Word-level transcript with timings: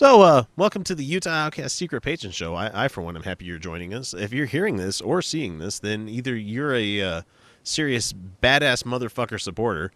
So, 0.00 0.22
uh, 0.22 0.44
welcome 0.56 0.82
to 0.84 0.94
the 0.94 1.04
Utah 1.04 1.28
Outcast 1.28 1.76
Secret 1.76 2.00
Patron 2.00 2.32
Show. 2.32 2.54
I, 2.54 2.84
I, 2.84 2.88
for 2.88 3.02
one, 3.02 3.16
am 3.16 3.22
happy 3.22 3.44
you're 3.44 3.58
joining 3.58 3.92
us. 3.92 4.14
If 4.14 4.32
you're 4.32 4.46
hearing 4.46 4.78
this 4.78 5.02
or 5.02 5.20
seeing 5.20 5.58
this, 5.58 5.78
then 5.78 6.08
either 6.08 6.34
you're 6.34 6.74
a 6.74 7.02
uh, 7.02 7.22
serious 7.64 8.14
badass 8.14 8.84
motherfucker 8.84 9.38
supporter, 9.38 9.92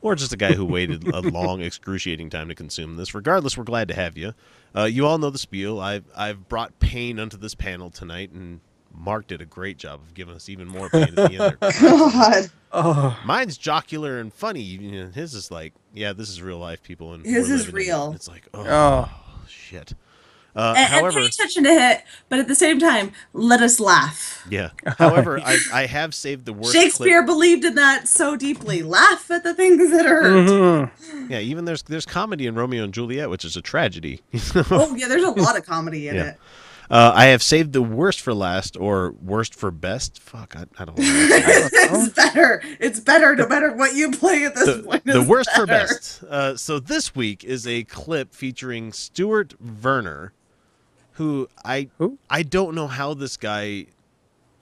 or 0.00 0.14
just 0.14 0.32
a 0.32 0.38
guy 0.38 0.54
who 0.54 0.64
waited 0.64 1.06
a 1.08 1.20
long, 1.30 1.60
excruciating 1.60 2.30
time 2.30 2.48
to 2.48 2.54
consume 2.54 2.96
this. 2.96 3.14
Regardless, 3.14 3.58
we're 3.58 3.64
glad 3.64 3.88
to 3.88 3.94
have 3.94 4.16
you. 4.16 4.32
Uh, 4.74 4.84
you 4.84 5.04
all 5.06 5.18
know 5.18 5.28
the 5.28 5.36
spiel. 5.36 5.78
I've 5.78 6.06
I've 6.16 6.48
brought 6.48 6.78
pain 6.78 7.20
onto 7.20 7.36
this 7.36 7.54
panel 7.54 7.90
tonight, 7.90 8.30
and 8.30 8.60
Mark 8.96 9.26
did 9.26 9.42
a 9.42 9.44
great 9.44 9.76
job 9.76 10.00
of 10.00 10.14
giving 10.14 10.34
us 10.34 10.48
even 10.48 10.68
more 10.68 10.88
pain 10.88 11.02
at 11.02 11.16
the 11.16 11.44
end. 11.44 11.56
God. 11.60 12.50
Oh. 12.72 13.20
Mine's 13.26 13.58
jocular 13.58 14.20
and 14.20 14.32
funny. 14.32 14.62
You 14.62 15.04
know, 15.04 15.10
his 15.10 15.34
is 15.34 15.50
like, 15.50 15.74
yeah, 15.92 16.14
this 16.14 16.30
is 16.30 16.40
real 16.40 16.58
life, 16.58 16.82
people, 16.82 17.12
and 17.12 17.26
his 17.26 17.50
is 17.50 17.70
real. 17.70 18.12
It. 18.12 18.14
It's 18.14 18.28
like, 18.28 18.48
oh. 18.54 18.64
oh 18.66 19.20
shit. 19.48 19.94
Uh, 20.56 20.74
and, 20.76 20.86
however, 20.86 21.18
and 21.18 21.36
touching 21.36 21.64
to 21.64 21.70
hit, 21.70 22.04
but 22.28 22.38
at 22.38 22.46
the 22.46 22.54
same 22.54 22.78
time, 22.78 23.10
let 23.32 23.60
us 23.60 23.80
laugh. 23.80 24.46
Yeah. 24.48 24.70
However, 24.98 25.40
I, 25.40 25.58
I 25.72 25.86
have 25.86 26.14
saved 26.14 26.44
the 26.44 26.52
worst. 26.52 26.72
Shakespeare 26.72 27.24
clip. 27.24 27.26
believed 27.26 27.64
in 27.64 27.74
that 27.74 28.06
so 28.06 28.36
deeply. 28.36 28.80
Laugh 28.84 29.28
at 29.32 29.42
the 29.42 29.52
things 29.52 29.90
that 29.90 30.06
hurt. 30.06 30.24
Mm-hmm. 30.48 31.32
Yeah. 31.32 31.40
Even 31.40 31.64
there's 31.64 31.82
there's 31.82 32.06
comedy 32.06 32.46
in 32.46 32.54
Romeo 32.54 32.84
and 32.84 32.94
Juliet, 32.94 33.30
which 33.30 33.44
is 33.44 33.56
a 33.56 33.62
tragedy. 33.62 34.20
oh 34.70 34.94
yeah, 34.96 35.08
there's 35.08 35.24
a 35.24 35.30
lot 35.30 35.58
of 35.58 35.66
comedy 35.66 36.06
in 36.06 36.14
yeah. 36.14 36.28
it. 36.28 36.36
Uh, 36.90 37.12
I 37.14 37.26
have 37.26 37.42
saved 37.42 37.72
the 37.72 37.82
worst 37.82 38.20
for 38.20 38.34
last 38.34 38.76
or 38.76 39.12
worst 39.22 39.54
for 39.54 39.70
best. 39.70 40.20
Fuck, 40.20 40.54
I, 40.56 40.64
I 40.78 40.84
don't 40.84 40.98
know. 40.98 41.04
it's 41.06 42.08
better. 42.10 42.62
It's 42.78 43.00
better 43.00 43.34
no 43.34 43.46
matter 43.46 43.72
what 43.74 43.94
you 43.94 44.10
play 44.10 44.44
at 44.44 44.54
this 44.54 44.76
the, 44.76 44.82
point. 44.82 45.04
The 45.04 45.22
worst 45.22 45.48
better. 45.50 45.62
for 45.62 45.66
best. 45.66 46.22
Uh, 46.24 46.56
so 46.56 46.78
this 46.78 47.14
week 47.14 47.42
is 47.42 47.66
a 47.66 47.84
clip 47.84 48.34
featuring 48.34 48.92
Stuart 48.92 49.54
Verner, 49.60 50.32
who 51.12 51.48
I 51.64 51.88
who? 51.98 52.18
I 52.28 52.42
don't 52.42 52.74
know 52.74 52.86
how 52.86 53.14
this 53.14 53.36
guy 53.36 53.86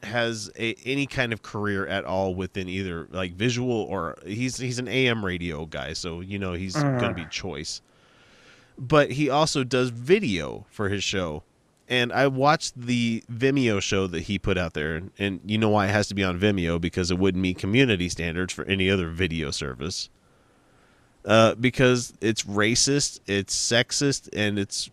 has 0.04 0.50
a, 0.58 0.74
any 0.84 1.06
kind 1.06 1.32
of 1.32 1.42
career 1.42 1.86
at 1.86 2.04
all 2.04 2.34
within 2.34 2.68
either 2.68 3.08
like 3.10 3.32
visual 3.34 3.70
or 3.70 4.18
he's 4.24 4.58
he's 4.58 4.78
an 4.78 4.88
AM 4.88 5.24
radio 5.24 5.66
guy, 5.66 5.92
so 5.92 6.20
you 6.20 6.38
know 6.38 6.52
he's 6.52 6.76
uh. 6.76 6.82
gonna 7.00 7.14
be 7.14 7.26
choice. 7.26 7.80
But 8.78 9.12
he 9.12 9.28
also 9.28 9.64
does 9.64 9.90
video 9.90 10.66
for 10.70 10.88
his 10.88 11.04
show 11.04 11.42
and 11.88 12.12
I 12.12 12.26
watched 12.26 12.80
the 12.80 13.22
Vimeo 13.32 13.80
show 13.80 14.06
that 14.06 14.22
he 14.22 14.38
put 14.38 14.56
out 14.56 14.74
there, 14.74 15.02
and 15.18 15.40
you 15.44 15.58
know 15.58 15.68
why 15.68 15.86
it 15.86 15.90
has 15.90 16.08
to 16.08 16.14
be 16.14 16.24
on 16.24 16.38
Vimeo 16.38 16.80
because 16.80 17.10
it 17.10 17.18
wouldn't 17.18 17.42
meet 17.42 17.58
community 17.58 18.08
standards 18.08 18.52
for 18.52 18.64
any 18.64 18.90
other 18.90 19.08
video 19.08 19.50
service. 19.50 20.08
Uh, 21.24 21.54
because 21.54 22.12
it's 22.20 22.42
racist, 22.42 23.20
it's 23.26 23.54
sexist, 23.54 24.28
and 24.32 24.58
it's 24.58 24.90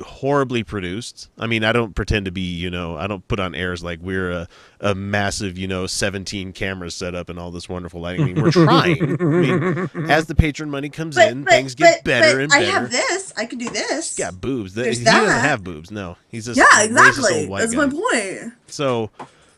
horribly 0.00 0.64
produced. 0.64 1.28
I 1.38 1.46
mean, 1.46 1.64
I 1.64 1.72
don't 1.72 1.94
pretend 1.94 2.24
to 2.26 2.32
be, 2.32 2.40
you 2.40 2.70
know, 2.70 2.96
I 2.96 3.06
don't 3.06 3.26
put 3.28 3.40
on 3.40 3.54
airs 3.54 3.82
like 3.82 4.00
we're 4.02 4.30
a, 4.30 4.48
a 4.80 4.94
massive, 4.94 5.56
you 5.56 5.68
know, 5.68 5.86
17 5.86 6.52
cameras 6.52 6.94
set 6.94 7.14
up 7.14 7.28
and 7.28 7.38
all 7.38 7.50
this 7.50 7.68
wonderful 7.68 8.00
lighting. 8.00 8.22
I 8.22 8.26
mean, 8.26 8.42
we're 8.42 8.50
trying. 8.50 9.20
I 9.20 9.24
mean, 9.24 10.10
as 10.10 10.26
the 10.26 10.34
patron 10.34 10.70
money 10.70 10.88
comes 10.88 11.14
but, 11.14 11.30
in, 11.30 11.44
but, 11.44 11.52
things 11.52 11.74
get 11.74 12.04
but, 12.04 12.04
better 12.04 12.40
and 12.40 12.50
better. 12.50 12.66
I 12.66 12.70
have 12.70 12.90
this. 12.90 13.32
I 13.36 13.46
can 13.46 13.58
do 13.58 13.68
this. 13.68 14.16
He's 14.16 14.24
got 14.24 14.40
boobs. 14.40 14.74
There's 14.74 14.98
he 14.98 15.04
that. 15.04 15.20
doesn't 15.20 15.40
have 15.40 15.62
boobs. 15.62 15.90
No, 15.90 16.16
he's 16.28 16.46
just 16.46 16.58
yeah, 16.58 16.82
exactly. 16.82 17.46
That's 17.46 17.74
guy. 17.74 17.86
my 17.86 17.92
point. 17.92 18.52
So, 18.66 19.10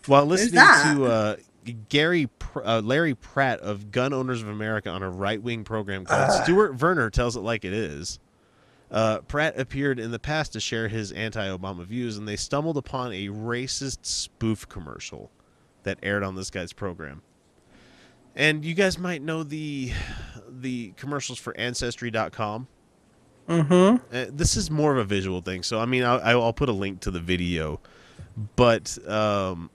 while 0.07 0.27
listening 0.27 0.61
to 0.61 1.05
uh, 1.05 1.37
Gary 1.89 2.29
uh, 2.65 2.81
Larry 2.85 3.15
Pratt 3.15 3.61
of 3.61 3.91
Gun 3.91 4.13
Owners 4.13 4.43
of 4.43 4.49
America 4.49 4.91
on 4.91 5.03
a 5.03 5.11
right 5.11 5.43
wing 5.43 5.65
program 5.65 6.05
called 6.05 6.31
uh. 6.31 6.45
Stuart 6.45 6.75
Verner 6.75 7.11
tells 7.11 7.37
it 7.37 7.41
like 7.41 7.65
it 7.65 7.73
is. 7.73 8.19
Uh, 8.91 9.19
Pratt 9.21 9.59
appeared 9.59 9.99
in 9.99 10.11
the 10.13 10.19
past 10.19 10.53
to 10.53 10.61
share 10.61 10.89
his 10.89 11.11
anti 11.13 11.47
Obama 11.47 11.85
views, 11.85 12.17
and 12.17 12.29
they 12.29 12.37
stumbled 12.37 12.77
upon 12.77 13.13
a 13.13 13.29
racist 13.29 14.07
spoof 14.07 14.69
commercial 14.69 15.31
that 15.83 15.99
aired 16.03 16.23
on 16.23 16.37
this 16.37 16.51
guy's 16.51 16.73
program. 16.73 17.23
And 18.35 18.65
you 18.65 18.75
guys 18.75 18.99
might 18.99 19.23
know 19.23 19.43
the 19.43 19.93
the 20.49 20.93
commercials 20.97 21.39
for 21.39 21.57
Ancestry.com. 21.57 22.69
Mm-hmm. 23.49 24.15
Uh, 24.15 24.27
this 24.31 24.57
is 24.57 24.71
more 24.71 24.93
of 24.93 24.99
a 24.99 25.05
visual 25.05 25.41
thing, 25.41 25.63
so 25.63 25.81
I 25.81 25.87
mean, 25.87 26.05
I'll, 26.05 26.21
I'll 26.43 26.53
put 26.53 26.69
a 26.69 26.73
link 26.73 27.01
to 27.01 27.11
the 27.11 27.21
video, 27.21 27.81
but 28.57 28.99
um, 29.09 29.71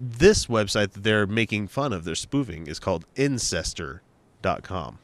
this 0.00 0.46
website 0.46 0.92
that 0.92 1.02
they're 1.02 1.26
making 1.26 1.68
fun 1.68 1.92
of, 1.94 2.04
they're 2.04 2.14
spoofing, 2.14 2.66
is 2.66 2.78
called 2.78 3.06
Incester.com 3.16 4.98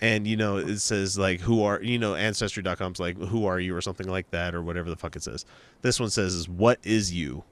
and 0.00 0.26
you 0.26 0.36
know 0.36 0.58
it 0.58 0.78
says 0.78 1.18
like 1.18 1.40
who 1.40 1.62
are 1.62 1.82
you 1.82 1.98
know 1.98 2.14
ancestry.com's 2.14 3.00
like 3.00 3.16
who 3.16 3.46
are 3.46 3.58
you 3.58 3.74
or 3.74 3.80
something 3.80 4.08
like 4.08 4.30
that 4.30 4.54
or 4.54 4.62
whatever 4.62 4.90
the 4.90 4.96
fuck 4.96 5.16
it 5.16 5.22
says. 5.22 5.44
This 5.82 5.98
one 5.98 6.10
says 6.10 6.34
is 6.34 6.48
what 6.48 6.78
is 6.82 7.12
you? 7.12 7.44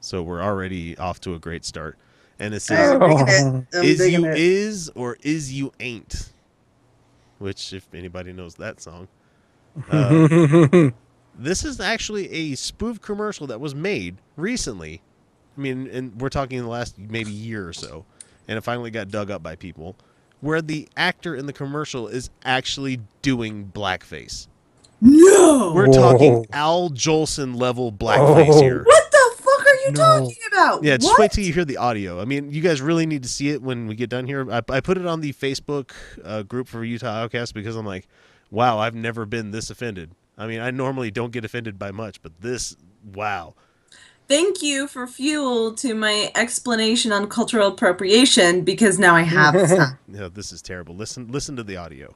So 0.00 0.22
we're 0.22 0.42
already 0.42 0.96
off 0.98 1.20
to 1.22 1.34
a 1.34 1.38
great 1.38 1.64
start. 1.64 1.98
And 2.38 2.54
it 2.54 2.60
says 2.60 2.98
oh. 3.00 3.66
is 3.74 4.10
you 4.10 4.26
it. 4.26 4.38
is 4.38 4.90
or 4.94 5.18
is 5.22 5.52
you 5.52 5.72
ain't? 5.78 6.32
Which 7.38 7.72
if 7.72 7.86
anybody 7.94 8.32
knows 8.32 8.54
that 8.56 8.80
song. 8.80 9.08
Uh, 9.90 10.90
this 11.34 11.64
is 11.64 11.80
actually 11.80 12.30
a 12.30 12.54
spoof 12.56 13.00
commercial 13.00 13.46
that 13.46 13.58
was 13.58 13.74
made 13.74 14.18
recently. 14.36 15.00
I 15.56 15.60
mean 15.60 15.88
and 15.88 16.20
we're 16.20 16.28
talking 16.28 16.58
in 16.58 16.64
the 16.64 16.70
last 16.70 16.98
maybe 16.98 17.30
year 17.30 17.68
or 17.68 17.72
so. 17.72 18.04
And 18.48 18.58
it 18.58 18.62
finally 18.62 18.90
got 18.90 19.10
dug 19.10 19.30
up 19.30 19.42
by 19.42 19.56
people 19.56 19.96
where 20.42 20.60
the 20.60 20.88
actor 20.96 21.34
in 21.34 21.46
the 21.46 21.52
commercial 21.52 22.08
is 22.08 22.28
actually 22.44 23.00
doing 23.22 23.70
blackface. 23.72 24.48
No, 25.00 25.72
we're 25.74 25.86
talking 25.86 26.46
Al 26.52 26.90
Jolson 26.90 27.56
level 27.56 27.90
blackface 27.90 28.48
oh. 28.50 28.60
here. 28.60 28.82
What 28.84 29.10
the 29.10 29.34
fuck 29.36 29.66
are 29.66 29.74
you 29.86 29.92
no. 29.92 30.20
talking 30.20 30.36
about? 30.52 30.84
Yeah, 30.84 30.96
just 30.96 31.12
what? 31.12 31.20
wait 31.20 31.32
till 31.32 31.44
you 31.44 31.52
hear 31.52 31.64
the 31.64 31.76
audio. 31.76 32.20
I 32.20 32.24
mean, 32.24 32.50
you 32.50 32.60
guys 32.60 32.82
really 32.82 33.06
need 33.06 33.22
to 33.22 33.28
see 33.28 33.50
it 33.50 33.62
when 33.62 33.86
we 33.86 33.94
get 33.94 34.10
done 34.10 34.26
here. 34.26 34.50
I, 34.52 34.62
I 34.68 34.80
put 34.80 34.98
it 34.98 35.06
on 35.06 35.20
the 35.20 35.32
Facebook 35.32 35.92
uh, 36.24 36.42
group 36.42 36.68
for 36.68 36.84
Utah 36.84 37.22
Outcast 37.22 37.54
because 37.54 37.76
I'm 37.76 37.86
like, 37.86 38.08
wow, 38.50 38.78
I've 38.78 38.94
never 38.94 39.24
been 39.24 39.52
this 39.52 39.70
offended. 39.70 40.10
I 40.36 40.46
mean, 40.48 40.60
I 40.60 40.72
normally 40.72 41.12
don't 41.12 41.32
get 41.32 41.44
offended 41.44 41.78
by 41.78 41.92
much, 41.92 42.20
but 42.20 42.32
this, 42.40 42.76
wow 43.14 43.54
thank 44.32 44.62
you 44.62 44.86
for 44.86 45.06
fuel 45.06 45.74
to 45.74 45.94
my 45.94 46.32
explanation 46.34 47.12
on 47.12 47.28
cultural 47.28 47.68
appropriation 47.68 48.62
because 48.62 48.98
now 48.98 49.14
I 49.14 49.20
have 49.20 49.68
some. 49.68 49.98
no, 50.08 50.30
this 50.30 50.52
is 50.52 50.62
terrible. 50.62 50.94
Listen, 50.96 51.30
listen 51.30 51.54
to 51.56 51.62
the 51.62 51.76
audio. 51.76 52.14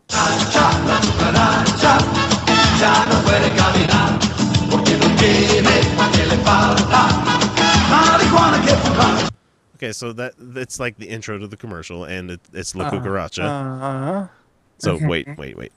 Okay, 9.75 9.93
so 9.93 10.15
that 10.15 10.33
that's 10.39 10.81
like 10.81 10.97
the 10.97 11.07
intro 11.07 11.39
to 11.39 11.47
the 11.47 11.57
commercial, 11.59 12.05
and 12.05 12.31
it, 12.31 12.41
it's 12.55 12.75
La 12.75 12.91
Cucaracha. 12.91 13.45
Uh, 13.45 14.29
so 14.79 14.93
okay. 14.93 15.07
wait, 15.07 15.29
wait, 15.37 15.55
wait. 15.59 15.73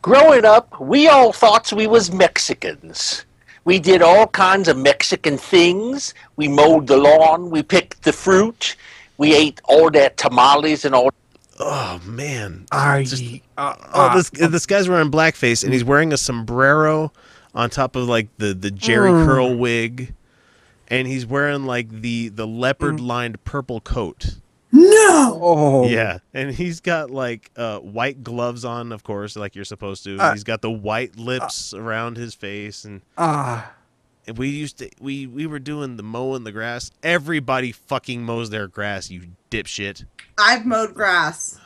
Growing 0.00 0.46
up, 0.46 0.80
we 0.80 1.08
all 1.08 1.34
thought 1.34 1.70
we 1.74 1.86
was 1.86 2.10
Mexicans. 2.10 3.26
We 3.68 3.78
did 3.78 4.00
all 4.00 4.26
kinds 4.28 4.66
of 4.66 4.78
Mexican 4.78 5.36
things. 5.36 6.14
We 6.36 6.48
mowed 6.48 6.86
the 6.86 6.96
lawn. 6.96 7.50
We 7.50 7.62
picked 7.62 8.02
the 8.02 8.14
fruit. 8.14 8.76
We 9.18 9.34
ate 9.36 9.60
all 9.64 9.90
that 9.90 10.16
tamales 10.16 10.86
and 10.86 10.94
all. 10.94 11.10
Oh 11.60 12.00
man! 12.02 12.64
Are 12.72 13.02
Just, 13.02 13.22
you, 13.22 13.40
uh, 13.58 13.74
oh, 13.92 14.16
this 14.16 14.30
uh, 14.40 14.48
this 14.48 14.64
guy's 14.64 14.88
wearing 14.88 15.10
blackface 15.10 15.64
and 15.64 15.74
he's 15.74 15.84
wearing 15.84 16.14
a 16.14 16.16
sombrero 16.16 17.12
on 17.54 17.68
top 17.68 17.94
of 17.94 18.08
like 18.08 18.28
the 18.38 18.54
the 18.54 18.70
Jerry 18.70 19.10
mm. 19.10 19.26
curl 19.26 19.54
wig, 19.54 20.14
and 20.88 21.06
he's 21.06 21.26
wearing 21.26 21.66
like 21.66 21.90
the 21.90 22.30
the 22.30 22.46
leopard 22.46 23.00
lined 23.00 23.44
purple 23.44 23.82
coat. 23.82 24.36
No. 24.70 25.38
Oh. 25.40 25.88
Yeah, 25.88 26.18
and 26.34 26.50
he's 26.50 26.80
got 26.80 27.10
like 27.10 27.50
uh, 27.56 27.78
white 27.78 28.22
gloves 28.22 28.64
on, 28.64 28.92
of 28.92 29.02
course, 29.02 29.36
like 29.36 29.54
you're 29.54 29.64
supposed 29.64 30.04
to. 30.04 30.18
Uh, 30.18 30.32
he's 30.32 30.44
got 30.44 30.60
the 30.60 30.70
white 30.70 31.16
lips 31.16 31.72
uh, 31.72 31.80
around 31.80 32.16
his 32.16 32.34
face, 32.34 32.84
and 32.84 33.02
ah. 33.16 33.72
And 34.26 34.36
we 34.36 34.50
used 34.50 34.78
to 34.78 34.90
we 35.00 35.26
we 35.26 35.46
were 35.46 35.58
doing 35.58 35.96
the 35.96 36.02
mowing 36.02 36.44
the 36.44 36.52
grass. 36.52 36.90
Everybody 37.02 37.72
fucking 37.72 38.22
mows 38.22 38.50
their 38.50 38.68
grass, 38.68 39.10
you 39.10 39.22
dipshit. 39.50 40.04
I've 40.36 40.66
mowed 40.66 40.92
grass. 40.92 41.58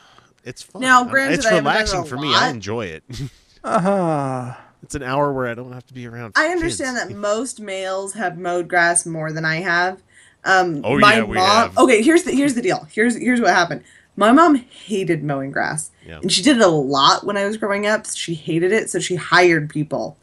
It's 0.45 0.61
fun. 0.61 0.81
Now, 0.81 1.03
granted, 1.03 1.39
it's 1.39 1.51
relaxing 1.51 2.05
for 2.05 2.15
lot. 2.15 2.21
me. 2.21 2.33
I 2.33 2.49
enjoy 2.49 2.85
it. 2.85 3.03
uh 3.65 3.79
huh. 3.81 4.53
It's 4.81 4.95
an 4.95 5.03
hour 5.03 5.31
where 5.31 5.47
I 5.47 5.53
don't 5.53 5.71
have 5.71 5.85
to 5.87 5.93
be 5.93 6.07
around. 6.07 6.33
I 6.35 6.47
understand 6.47 6.97
kids. 6.97 7.09
that 7.09 7.17
most 7.17 7.59
males 7.59 8.13
have 8.13 8.37
mowed 8.37 8.67
grass 8.67 9.05
more 9.05 9.31
than 9.31 9.45
I 9.45 9.57
have 9.57 10.01
um, 10.45 10.81
oh 10.83 10.99
my 10.99 11.15
yeah, 11.15 11.23
we 11.23 11.35
mom. 11.35 11.45
Have. 11.45 11.77
Okay, 11.77 12.01
here's 12.01 12.23
the 12.23 12.31
here's 12.31 12.53
the 12.55 12.61
deal. 12.61 12.87
Here's 12.91 13.15
here's 13.15 13.39
what 13.39 13.49
happened. 13.49 13.83
My 14.15 14.31
mom 14.31 14.55
hated 14.55 15.23
mowing 15.23 15.51
grass, 15.51 15.91
yeah. 16.05 16.19
and 16.21 16.31
she 16.31 16.43
did 16.43 16.57
it 16.57 16.63
a 16.63 16.67
lot 16.67 17.23
when 17.25 17.35
I 17.35 17.45
was 17.45 17.57
growing 17.57 17.87
up. 17.87 18.05
She 18.05 18.35
hated 18.35 18.71
it, 18.71 18.89
so 18.89 18.99
she 18.99 19.15
hired 19.15 19.69
people 19.69 20.17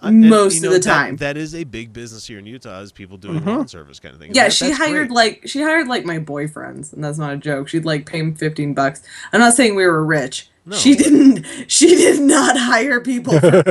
uh, 0.00 0.10
most 0.10 0.62
know, 0.62 0.68
of 0.68 0.74
the 0.74 0.80
time. 0.80 1.16
That 1.16 1.36
is 1.36 1.54
a 1.54 1.64
big 1.64 1.92
business 1.92 2.26
here 2.26 2.38
in 2.38 2.46
Utah. 2.46 2.80
Is 2.80 2.92
people 2.92 3.16
doing 3.16 3.40
mm-hmm. 3.40 3.48
lawn 3.48 3.68
service 3.68 4.00
kind 4.00 4.14
of 4.14 4.20
thing. 4.20 4.34
Yeah, 4.34 4.44
that, 4.44 4.52
she 4.52 4.70
hired 4.70 5.08
great. 5.08 5.16
like 5.16 5.42
she 5.46 5.62
hired 5.62 5.88
like 5.88 6.04
my 6.04 6.18
boyfriends, 6.18 6.92
and 6.92 7.02
that's 7.02 7.18
not 7.18 7.32
a 7.32 7.36
joke. 7.36 7.68
She'd 7.68 7.84
like 7.84 8.06
pay 8.06 8.18
him 8.18 8.34
fifteen 8.34 8.74
bucks. 8.74 9.02
I'm 9.32 9.40
not 9.40 9.54
saying 9.54 9.74
we 9.74 9.86
were 9.86 10.04
rich. 10.04 10.50
No. 10.64 10.76
She 10.76 10.96
didn't. 10.96 11.46
She 11.68 11.86
did 11.94 12.20
not 12.20 12.56
hire 12.58 13.00
people 13.00 13.38
for 13.38 13.62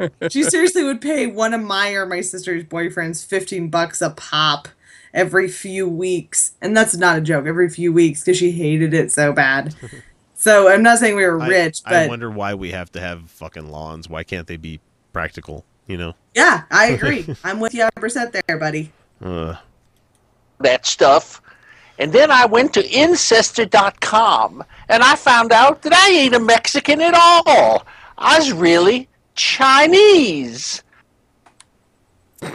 much. 0.00 0.12
she 0.32 0.42
seriously 0.42 0.82
would 0.82 1.00
pay 1.00 1.26
one 1.26 1.52
of 1.52 1.60
my 1.60 1.90
or 1.92 2.06
my 2.06 2.22
sister's 2.22 2.64
boyfriends 2.64 3.24
fifteen 3.24 3.68
bucks 3.68 4.00
a 4.00 4.10
pop 4.10 4.68
every 5.14 5.48
few 5.48 5.88
weeks, 5.88 6.52
and 6.60 6.76
that's 6.76 6.94
not 6.94 7.16
a 7.16 7.20
joke. 7.22 7.46
Every 7.46 7.70
few 7.70 7.92
weeks 7.92 8.20
because 8.20 8.36
she 8.36 8.50
hated 8.50 8.92
it 8.92 9.10
so 9.10 9.32
bad. 9.32 9.74
So 10.36 10.68
I'm 10.68 10.82
not 10.82 10.98
saying 10.98 11.16
we 11.16 11.24
were 11.24 11.38
rich, 11.38 11.80
I, 11.86 11.90
but 11.90 12.08
wonder 12.10 12.30
why 12.30 12.52
we 12.52 12.72
have 12.72 12.92
to 12.92 13.00
have 13.00 13.30
fucking 13.30 13.70
lawns. 13.70 14.10
Why 14.10 14.24
can't 14.24 14.46
they 14.46 14.58
be 14.58 14.78
practical? 15.14 15.64
You 15.86 15.96
know. 15.96 16.14
yeah, 16.34 16.64
I 16.70 16.88
agree. 16.88 17.26
I'm 17.44 17.60
with 17.60 17.72
you 17.72 17.80
100 17.80 17.98
percent 17.98 18.36
there, 18.46 18.58
buddy. 18.58 18.92
Uh, 19.24 19.54
that 20.60 20.84
stuff. 20.84 21.40
And 21.98 22.12
then 22.12 22.30
I 22.30 22.44
went 22.44 22.74
to 22.74 22.82
Incester.com 22.82 24.64
and 24.90 25.02
I 25.02 25.14
found 25.14 25.50
out 25.50 25.80
that 25.80 25.94
I 25.94 26.10
ain't 26.10 26.34
a 26.34 26.40
Mexican 26.40 27.00
at 27.00 27.14
all. 27.14 27.86
I 28.18 28.38
was 28.38 28.52
really 28.52 29.08
Chinese. 29.34 30.82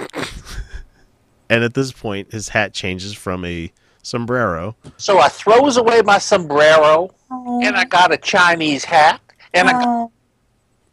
and 1.50 1.64
at 1.64 1.74
this 1.74 1.92
point, 1.92 2.32
his 2.32 2.50
hat 2.50 2.74
changes 2.74 3.14
from 3.14 3.44
a 3.46 3.72
sombrero. 4.04 4.76
So 4.98 5.20
I 5.20 5.28
throws 5.30 5.78
away 5.78 6.02
my 6.04 6.18
sombrero 6.18 7.14
and 7.30 7.76
I 7.76 7.86
got 7.86 8.12
a 8.14 8.18
Chinese 8.18 8.84
hat 8.86 9.22
and 9.54 9.68
I 9.68 9.72
got 9.74 9.88
Oh, 9.88 10.12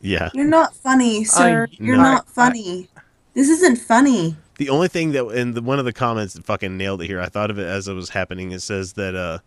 Yeah. 0.01 0.31
you're 0.35 0.45
not 0.45 0.75
funny, 0.77 1.25
sir. 1.25 1.69
you're 1.73 1.97
no. 1.97 2.03
not 2.03 2.29
funny. 2.29 2.89
this 3.35 3.49
isn't 3.49 3.77
funny. 3.79 4.37
The 4.59 4.71
only 4.71 4.89
thing 4.89 5.13
that 5.13 5.27
in 5.29 5.53
the, 5.53 5.63
one 5.63 5.79
of 5.79 5.85
the 5.85 5.93
comments 5.93 6.35
that 6.35 6.45
fucking 6.45 6.77
nailed 6.77 7.03
it 7.03 7.07
here, 7.07 7.21
I 7.21 7.27
thought 7.27 7.51
of 7.51 7.59
it 7.59 7.67
as 7.67 7.89
it 7.89 7.93
was 7.95 8.09
happening. 8.11 8.53
It 8.53 8.61
says 8.61 8.95
that 8.95 9.15
uh, 9.15 9.39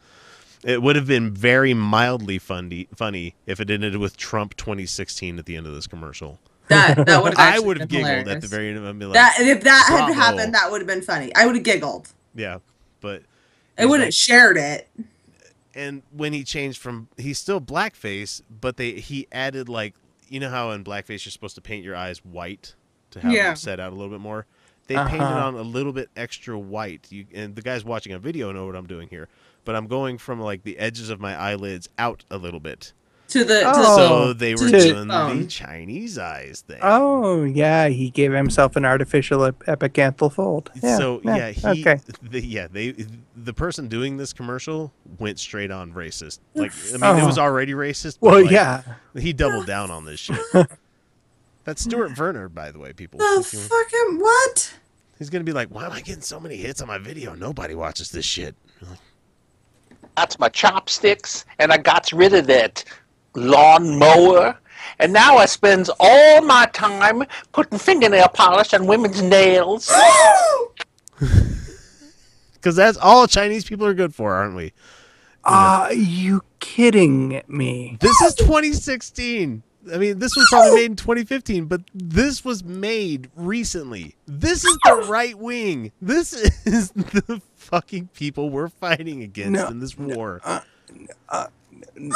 it 0.63 0.81
would 0.83 0.95
have 0.95 1.07
been 1.07 1.31
very 1.33 1.73
mildly 1.73 2.37
funny, 2.37 2.87
funny 2.95 3.35
if 3.47 3.59
it 3.59 3.71
ended 3.71 3.97
with 3.97 4.17
Trump 4.17 4.55
2016 4.57 5.39
at 5.39 5.45
the 5.47 5.55
end 5.55 5.65
of 5.65 5.73
this 5.73 5.87
commercial. 5.87 6.39
That 6.69 7.05
that 7.05 7.21
would 7.23 7.35
I 7.37 7.59
would 7.59 7.79
have 7.79 7.89
giggled 7.89 8.27
at 8.27 8.41
the 8.41 8.47
very 8.47 8.69
end. 8.69 8.85
I'd 8.87 8.97
be 8.97 9.05
like, 9.05 9.13
that 9.15 9.35
if 9.39 9.63
that 9.63 9.85
had 9.89 10.13
happened, 10.13 10.53
that 10.53 10.71
would 10.71 10.81
have 10.81 10.87
been 10.87 11.01
funny. 11.01 11.33
I 11.35 11.45
would 11.45 11.55
have 11.55 11.63
giggled. 11.63 12.09
yeah, 12.33 12.59
but 13.01 13.23
I 13.77 13.85
would 13.85 13.99
have 14.01 14.13
shared 14.13 14.57
it. 14.57 14.87
and 15.75 16.01
when 16.11 16.33
he 16.33 16.43
changed 16.43 16.79
from 16.81 17.07
he's 17.17 17.39
still 17.39 17.59
blackface, 17.61 18.41
but 18.49 18.77
they 18.77 18.93
he 18.93 19.27
added 19.31 19.67
like 19.69 19.95
you 20.27 20.39
know 20.39 20.49
how 20.49 20.71
in 20.71 20.83
blackface 20.83 21.25
you're 21.25 21.31
supposed 21.31 21.55
to 21.55 21.61
paint 21.61 21.83
your 21.83 21.95
eyes 21.95 22.23
white 22.23 22.75
to 23.11 23.19
have 23.19 23.31
Yeah. 23.31 23.47
them 23.47 23.55
set 23.55 23.79
out 23.79 23.91
a 23.91 23.95
little 23.95 24.11
bit 24.11 24.21
more. 24.21 24.45
They 24.87 24.95
painted 24.95 25.21
Uh-huh. 25.21 25.47
on 25.47 25.55
a 25.55 25.61
little 25.61 25.93
bit 25.93 26.09
extra 26.15 26.57
white. 26.57 27.07
You 27.11 27.25
and 27.33 27.55
the 27.55 27.61
guys 27.61 27.83
watching 27.83 28.11
a 28.13 28.19
video 28.19 28.51
know 28.51 28.65
what 28.65 28.75
I'm 28.75 28.87
doing 28.87 29.07
here, 29.09 29.27
but 29.65 29.75
I'm 29.75 29.87
going 29.87 30.17
from 30.17 30.39
like 30.39 30.63
the 30.63 30.77
edges 30.77 31.09
of 31.09 31.19
my 31.19 31.35
eyelids 31.35 31.89
out 31.97 32.25
a 32.29 32.37
little 32.37 32.59
bit. 32.59 32.93
To 33.29 33.43
the 33.43 33.59
to 33.61 33.71
Oh. 33.75 33.95
so 33.97 34.33
they 34.33 34.55
were 34.55 34.69
the 34.71 34.79
doing 34.79 35.07
the. 35.07 35.45
Chinese 35.47 36.17
eyes 36.17 36.63
thing. 36.67 36.79
Oh 36.81 37.43
yeah, 37.43 37.87
he 37.87 38.09
gave 38.09 38.31
himself 38.33 38.75
an 38.75 38.85
artificial 38.85 39.45
ep- 39.45 39.59
epicanthal 39.65 40.33
fold. 40.33 40.71
Yeah, 40.81 40.97
so 40.97 41.21
yeah, 41.23 41.51
he 41.51 41.67
okay. 41.81 41.99
the, 42.23 42.43
yeah 42.43 42.67
they 42.71 42.95
the 43.35 43.53
person 43.53 43.87
doing 43.87 44.17
this 44.17 44.33
commercial 44.33 44.91
went 45.19 45.37
straight 45.39 45.69
on 45.69 45.93
racist. 45.93 46.39
Like 46.55 46.71
I 46.89 46.91
mean, 46.97 47.19
it 47.19 47.23
Oh. 47.23 47.25
was 47.27 47.37
already 47.37 47.73
racist. 47.73 48.17
but, 48.19 48.31
Well, 48.31 48.41
like, 48.41 48.51
yeah. 48.51 48.81
he 49.15 49.31
doubled 49.31 49.67
down 49.67 49.91
on 49.91 50.05
this 50.05 50.19
shit. 50.19 50.39
That's 51.65 51.83
Stuart 51.83 52.17
Werner, 52.17 52.49
by 52.49 52.71
the 52.71 52.79
way, 52.79 52.93
people. 52.93 53.19
the 53.19 53.43
fucking 53.43 54.19
what? 54.19 54.73
He's 55.19 55.29
gonna 55.29 55.43
be 55.43 55.51
like, 55.53 55.67
"Why 55.69 55.85
am 55.85 55.91
I 55.91 56.01
getting 56.01 56.23
so 56.23 56.39
many 56.39 56.55
hits 56.57 56.81
on 56.81 56.87
my 56.87 56.97
video? 56.97 57.35
Nobody 57.35 57.75
watches 57.75 58.09
this 58.09 58.25
shit." 58.25 58.55
got 60.17 60.37
my 60.39 60.49
chopsticks 60.49 61.45
and 61.59 61.71
I 61.71 61.77
got 61.77 62.11
rid 62.11 62.33
of 62.33 62.47
that 62.47 62.83
lawn 63.35 63.97
mower. 63.97 64.57
And 64.99 65.13
now 65.13 65.37
I 65.37 65.45
spends 65.45 65.89
all 65.99 66.41
my 66.41 66.65
time 66.73 67.23
putting 67.51 67.77
fingernail 67.77 68.29
polish 68.29 68.73
on 68.73 68.85
women's 68.87 69.21
nails. 69.21 69.91
Because 72.53 72.75
that's 72.75 72.97
all 72.97 73.25
Chinese 73.25 73.63
people 73.63 73.85
are 73.85 73.93
good 73.93 74.13
for, 74.13 74.33
aren't 74.33 74.55
we? 74.55 74.73
Are 75.45 75.93
you 75.93 76.43
kidding 76.59 77.41
me? 77.47 77.97
This 78.01 78.19
is 78.21 78.35
2016. 78.35 79.63
I 79.93 79.97
mean, 79.97 80.19
this 80.19 80.35
was 80.35 80.45
probably 80.49 80.75
made 80.75 80.85
in 80.91 80.95
2015, 80.97 81.65
but 81.65 81.81
this 81.93 82.43
was 82.43 82.63
made 82.63 83.29
recently. 83.35 84.15
This 84.27 84.65
is 84.65 84.77
the 84.83 85.05
right 85.09 85.37
wing. 85.39 85.93
This 86.01 86.33
is 86.65 86.91
the 86.95 87.41
fucking 87.55 88.09
people 88.13 88.49
we're 88.49 88.67
fighting 88.67 89.23
against 89.23 89.51
No, 89.51 89.67
in 89.67 89.79
this 89.79 89.97
war. 89.97 90.41
Uh, 90.43 90.59
uh, 91.29 91.47
no. 91.71 91.85
No. 91.95 92.15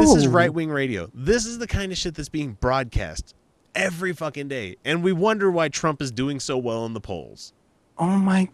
This 0.00 0.14
is 0.14 0.28
right 0.28 0.52
wing 0.52 0.70
radio. 0.70 1.10
This 1.14 1.46
is 1.46 1.58
the 1.58 1.66
kind 1.66 1.92
of 1.92 1.98
shit 1.98 2.14
that's 2.14 2.28
being 2.28 2.52
broadcast 2.54 3.34
every 3.74 4.12
fucking 4.12 4.48
day. 4.48 4.76
And 4.84 5.02
we 5.04 5.12
wonder 5.12 5.50
why 5.50 5.68
Trump 5.68 6.00
is 6.00 6.10
doing 6.10 6.40
so 6.40 6.56
well 6.58 6.86
in 6.86 6.94
the 6.94 7.00
polls. 7.00 7.52
Oh 7.98 8.18
my. 8.18 8.48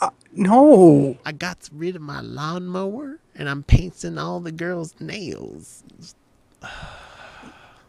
Uh, 0.00 0.10
no. 0.32 1.16
I 1.24 1.32
got 1.32 1.68
rid 1.72 1.96
of 1.96 2.02
my 2.02 2.20
lawnmower 2.20 3.18
and 3.34 3.48
I'm 3.48 3.62
painting 3.62 4.18
all 4.18 4.40
the 4.40 4.52
girls' 4.52 4.94
nails. 5.00 5.84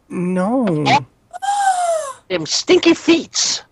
No. 0.08 0.84
Them 2.28 2.46
stinky 2.46 2.94
feet. 2.94 3.64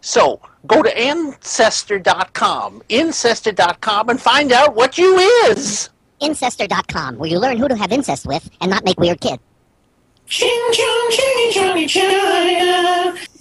So 0.00 0.40
go 0.66 0.82
to 0.82 0.98
ancestor.com, 0.98 2.82
ancestor.com, 2.88 4.08
and 4.08 4.20
find 4.20 4.52
out 4.52 4.74
what 4.74 4.96
you 4.96 5.18
is. 5.18 5.90
Incester.com, 6.20 7.16
where 7.18 7.28
you 7.30 7.38
learn 7.38 7.56
who 7.56 7.68
to 7.68 7.76
have 7.76 7.92
incest 7.92 8.26
with 8.26 8.48
and 8.60 8.70
not 8.70 8.84
make 8.84 8.98
weird 9.00 9.20
kids. 9.20 9.42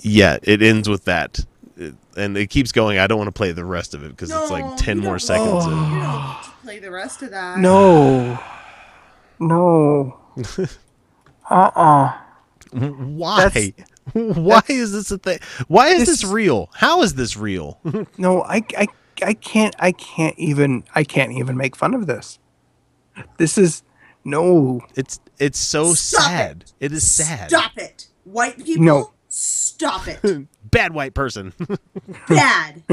Yeah, 0.01 0.37
it 0.43 0.61
ends 0.61 0.87
with 0.89 1.05
that. 1.05 1.39
It- 1.77 1.95
and 2.17 2.37
it 2.37 2.49
keeps 2.49 2.71
going. 2.71 2.97
I 2.99 3.07
don't 3.07 3.17
want 3.17 3.27
to 3.27 3.31
play 3.33 3.51
the 3.51 3.63
rest 3.65 3.93
of 3.93 4.03
it 4.03 4.09
because 4.09 4.31
it's 4.31 4.51
like 4.51 4.77
10 4.77 4.99
more 4.99 5.13
don't- 5.13 5.19
seconds. 5.19 5.65
in. 5.65 5.71
You 5.71 5.77
don't 5.77 5.99
get 6.01 6.43
to 6.43 6.51
play 6.63 6.79
the 6.79 6.91
rest 6.91 7.21
of 7.21 7.31
that. 7.31 7.59
No. 7.59 8.39
No. 9.39 10.17
Uh-uh. 11.49 12.13
Why? 12.71 13.73
Why 14.13 14.61
is 14.67 14.91
this 14.91 15.11
a 15.11 15.17
thing? 15.17 15.39
Why 15.67 15.87
is 15.89 15.99
This- 16.05 16.21
this 16.21 16.29
real? 16.31 16.69
How 16.75 17.01
is 17.03 17.13
this 17.15 17.37
real? 17.37 17.79
No, 18.17 18.41
I, 18.43 18.63
I, 18.77 18.87
I 19.23 19.33
can't, 19.33 19.75
I 19.79 19.91
can't 19.91 20.37
even, 20.37 20.83
I 20.95 21.03
can't 21.03 21.31
even 21.31 21.55
make 21.57 21.75
fun 21.75 21.93
of 21.93 22.07
this. 22.07 22.39
This 23.37 23.57
is, 23.57 23.83
no. 24.23 24.81
it's 24.95 25.19
it's 25.39 25.59
so 25.59 25.93
Stop 25.93 26.23
sad. 26.23 26.65
it 26.79 26.91
is 26.91 27.09
sad. 27.09 27.49
Stop 27.49 27.77
it. 27.77 28.07
White 28.23 28.63
people. 28.63 28.83
No. 28.83 29.11
Stop 29.27 30.07
it. 30.07 30.47
Bad 30.71 30.93
white 30.93 31.13
person. 31.13 31.53
Bad. 32.27 32.83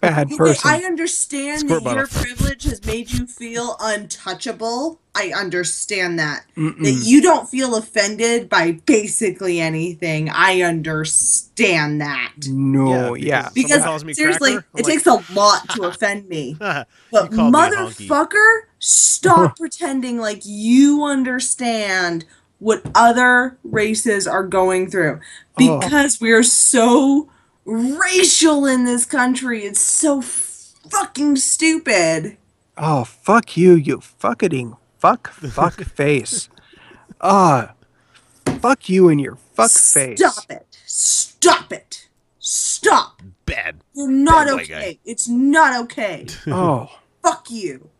Bad 0.00 0.28
Okay, 0.28 0.36
person. 0.36 0.70
I 0.70 0.78
understand 0.84 1.60
Squirt 1.60 1.84
that 1.84 1.94
your 1.96 2.06
privilege 2.06 2.64
has 2.64 2.82
made 2.86 3.10
you 3.12 3.26
feel 3.26 3.76
untouchable. 3.80 4.98
I 5.14 5.32
understand 5.36 6.18
that. 6.18 6.44
That 6.54 6.60
Mm-mm. 6.60 7.06
you 7.06 7.20
don't 7.20 7.46
feel 7.48 7.74
offended 7.76 8.48
by 8.48 8.72
basically 8.86 9.60
anything. 9.60 10.30
I 10.30 10.62
understand 10.62 12.00
that. 12.00 12.32
No, 12.48 13.14
Yeah, 13.14 13.26
yeah. 13.26 13.42
because- 13.42 13.52
Because 13.54 13.70
Someone 13.72 13.88
calls 13.88 14.04
me 14.04 14.14
seriously, 14.14 14.52
cracker? 14.52 14.66
It 14.76 14.84
like- 14.84 14.92
takes 14.94 15.06
a 15.06 15.22
lot 15.34 15.68
to 15.70 15.82
offend 15.88 16.28
me. 16.28 16.56
But 17.12 17.32
called 17.32 17.52
me 17.52 17.58
motherfucker, 17.58 18.60
stop 18.78 19.56
pretending 19.58 20.18
like 20.18 20.42
you 20.44 21.04
understand 21.04 22.24
what 22.58 22.82
other 22.94 23.58
races 23.64 24.26
are 24.28 24.44
going 24.46 24.90
through. 24.90 25.20
Oh. 25.60 25.78
Because 25.80 26.20
we 26.20 26.30
are 26.30 26.42
so 26.44 27.28
racial 27.64 28.66
in 28.66 28.84
this 28.84 29.04
country. 29.06 29.64
It's 29.64 29.80
so 29.80 30.20
fucking 30.22 31.36
stupid. 31.36 32.36
Oh, 32.76 33.04
fuck 33.04 33.56
you, 33.56 33.74
you 33.74 34.00
fucking 34.00 34.76
fuck 34.98 35.28
fuck 35.32 35.80
face. 35.82 36.48
Ah, 37.20 37.74
fuck 38.60 38.88
you 38.88 39.08
and 39.08 39.20
your 39.20 39.36
fuck 39.36 39.70
face. 39.70 40.18
Stop 40.18 40.50
it. 40.50 40.66
Stop 40.86 41.72
it. 41.72 42.08
Stop. 42.38 43.22
Bad. 43.46 43.76
You're 43.94 44.10
not 44.10 44.46
Bad 44.46 44.60
okay. 44.60 44.98
It's 45.04 45.28
not 45.28 45.78
okay. 45.84 46.26
Oh, 46.46 46.88
Fuck 47.22 47.50
you. 47.50 47.90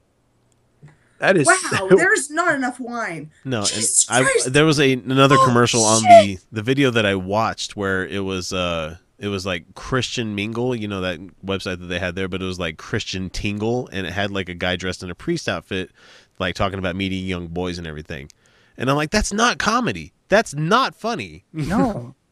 that 1.19 1.37
is 1.37 1.47
Wow, 1.47 1.88
so- 1.88 1.88
there's 1.97 2.31
not 2.31 2.55
enough 2.55 2.81
wine. 2.81 3.31
No, 3.45 3.59
and 3.61 4.05
I, 4.09 4.26
there 4.47 4.64
was 4.64 4.81
a 4.81 4.95
another 4.95 5.37
Oh, 5.38 5.45
commercial 5.45 5.83
on 5.85 6.02
the 6.02 6.38
the 6.50 6.62
video 6.62 6.90
that 6.90 7.05
I 7.05 7.17
watched 7.17 7.76
where 7.76 8.07
it 8.07 8.21
was 8.21 8.52
uh 8.55 8.97
it 9.21 9.29
was 9.29 9.45
like 9.47 9.75
Christian 9.75 10.35
Mingle, 10.35 10.75
you 10.75 10.89
know 10.89 11.03
that 11.03 11.21
website 11.45 11.79
that 11.79 11.87
they 11.87 11.99
had 12.00 12.15
there, 12.17 12.27
but 12.27 12.41
it 12.43 12.47
was 12.47 12.59
like 12.59 12.79
Christian 12.79 13.31
Tingle, 13.31 13.89
and 13.93 14.07
it 14.07 14.12
had 14.12 14.31
like 14.33 14.49
a 14.49 14.55
guy 14.55 14.75
dressed 14.77 15.03
in 15.03 15.11
a 15.11 15.15
priest 15.15 15.49
outfit, 15.49 15.93
like 16.39 16.55
talking 16.57 16.79
about 16.79 16.97
meeting 16.97 17.25
young 17.27 17.47
boys 17.47 17.77
and 17.79 17.87
everything. 17.87 18.31
And 18.77 18.91
I'm 18.91 18.97
like, 18.97 19.11
that's 19.11 19.33
not 19.33 19.59
comedy. 19.59 20.15
That's 20.29 20.55
not 20.55 20.95
funny. 20.95 21.45
no. 21.53 22.15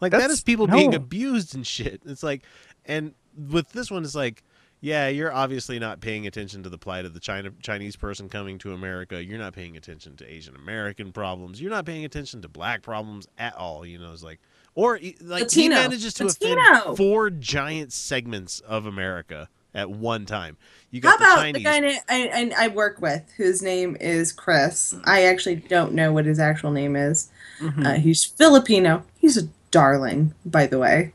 Like 0.00 0.10
that 0.10 0.18
That's- 0.18 0.38
is 0.38 0.42
people 0.44 0.66
being 0.66 0.94
abused 0.94 1.54
and 1.54 1.66
shit. 1.66 2.02
It's 2.04 2.22
like, 2.22 2.42
and 2.84 3.14
with 3.48 3.70
this 3.72 3.90
one, 3.90 4.04
it's 4.04 4.14
like, 4.14 4.42
yeah, 4.80 5.08
you're 5.08 5.32
obviously 5.32 5.78
not 5.78 6.00
paying 6.00 6.26
attention 6.26 6.62
to 6.64 6.68
the 6.68 6.76
plight 6.76 7.06
of 7.06 7.14
the 7.14 7.20
China 7.20 7.50
Chinese 7.62 7.96
person 7.96 8.28
coming 8.28 8.58
to 8.58 8.74
America. 8.74 9.24
You're 9.24 9.38
not 9.38 9.54
paying 9.54 9.78
attention 9.78 10.16
to 10.16 10.30
Asian 10.30 10.56
American 10.56 11.10
problems. 11.12 11.58
You're 11.58 11.70
not 11.70 11.86
paying 11.86 12.04
attention 12.04 12.42
to 12.42 12.48
black 12.48 12.82
problems 12.82 13.26
at 13.38 13.54
all. 13.56 13.86
You 13.86 13.98
know, 13.98 14.12
it's 14.12 14.22
like 14.24 14.40
or 14.74 14.94
like 14.94 15.02
he 15.02 15.68
Latino. 15.68 15.74
manages 15.76 16.14
to 16.14 16.24
Latino. 16.26 16.60
offend 16.82 16.96
four 16.96 17.30
giant 17.30 17.92
segments 17.92 18.60
of 18.60 18.86
America 18.86 19.48
at 19.74 19.90
one 19.90 20.26
time. 20.26 20.56
You 20.90 21.00
How 21.02 21.10
got 21.12 21.18
the 21.18 21.24
about 21.24 21.36
Chinese. 21.38 21.54
the 21.54 21.64
guy 21.64 22.00
I, 22.08 22.52
I, 22.58 22.64
I 22.64 22.68
work 22.68 23.00
with, 23.00 23.22
whose 23.36 23.62
name 23.62 23.96
is 24.00 24.32
Chris? 24.32 24.94
I 25.04 25.24
actually 25.24 25.56
don't 25.56 25.92
know 25.92 26.12
what 26.12 26.24
his 26.26 26.38
actual 26.38 26.70
name 26.70 26.94
is. 26.96 27.28
Mhm. 27.60 27.84
Uh, 27.86 27.94
he's 27.94 28.24
Filipino. 28.24 29.04
He's 29.18 29.36
a 29.36 29.48
darling, 29.72 30.34
by 30.46 30.66
the 30.66 30.78
way. 30.78 31.12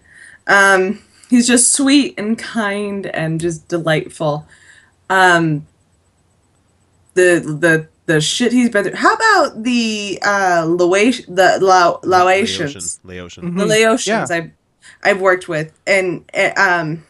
Um, 0.48 1.02
he's 1.30 1.48
just 1.48 1.72
sweet 1.72 2.16
and 2.18 2.38
kind 2.38 3.06
and 3.08 3.40
just 3.40 3.68
delightful. 3.70 4.48
Um, 5.10 5.66
the 7.14 7.40
the 7.60 7.88
the 8.10 8.20
shit 8.22 8.52
he's 8.52 8.70
been 8.70 8.84
through. 8.84 8.96
How 8.96 9.14
about 9.14 9.64
the 9.64 10.20
uh, 10.26 10.66
Laotian, 10.68 11.36
the 11.36 11.60
Lao, 11.62 12.00
Laotians? 12.04 13.00
Laotian. 13.04 13.44
Mhm. 13.54 13.58
the 13.58 13.66
Laotians 13.66 14.06
Yeah. 14.08 14.26
I've 14.30 14.52
I've 15.04 15.22
worked 15.22 15.48
with, 15.48 15.72
and 15.88 16.26
uh, 16.34 16.52
um, 16.58 17.04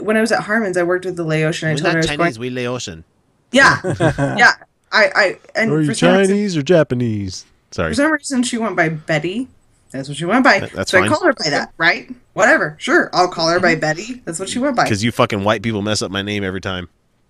when 0.00 0.16
I 0.16 0.20
was 0.20 0.30
at 0.30 0.40
Harmon's, 0.44 0.76
I 0.76 0.84
worked 0.84 1.04
with 1.04 1.16
the 1.16 1.24
Laotian. 1.24 1.68
I 1.68 1.72
We're 1.72 1.78
told 1.78 1.92
her 1.92 1.98
I 1.98 1.98
was 1.98 2.06
Chinese, 2.06 2.36
going. 2.38 2.40
we 2.40 2.50
Laotian. 2.50 3.04
Yeah, 3.50 3.80
yeah. 4.38 4.52
I 4.92 5.10
I 5.14 5.38
and 5.56 5.72
Are 5.72 5.80
you 5.80 5.86
for 5.88 5.94
some, 5.94 6.16
reason, 6.18 6.34
Chinese 6.36 6.56
or 6.56 6.62
Japanese? 6.62 7.44
Sorry. 7.72 7.90
for 7.90 7.94
some 7.94 8.12
reason 8.12 8.42
she 8.44 8.58
went 8.58 8.76
by 8.76 8.88
Betty. 8.90 9.48
That's 9.90 10.08
what 10.08 10.16
she 10.16 10.24
went 10.24 10.44
by. 10.44 10.60
That- 10.60 10.72
that's 10.72 10.90
so 10.90 10.98
fine. 10.98 11.08
I 11.08 11.12
called 11.12 11.24
her 11.24 11.32
by 11.34 11.50
that, 11.50 11.72
right? 11.78 12.08
Whatever. 12.34 12.76
Sure, 12.78 13.10
I'll 13.12 13.28
call 13.28 13.48
her 13.48 13.60
by 13.60 13.74
Betty. 13.74 14.22
That's 14.24 14.38
what 14.38 14.48
she 14.48 14.58
went 14.58 14.76
by. 14.76 14.84
Because 14.84 15.02
you 15.04 15.10
fucking 15.12 15.42
white 15.44 15.62
people 15.62 15.82
mess 15.82 16.00
up 16.02 16.10
my 16.10 16.22
name 16.22 16.44
every 16.44 16.60
time. 16.60 16.88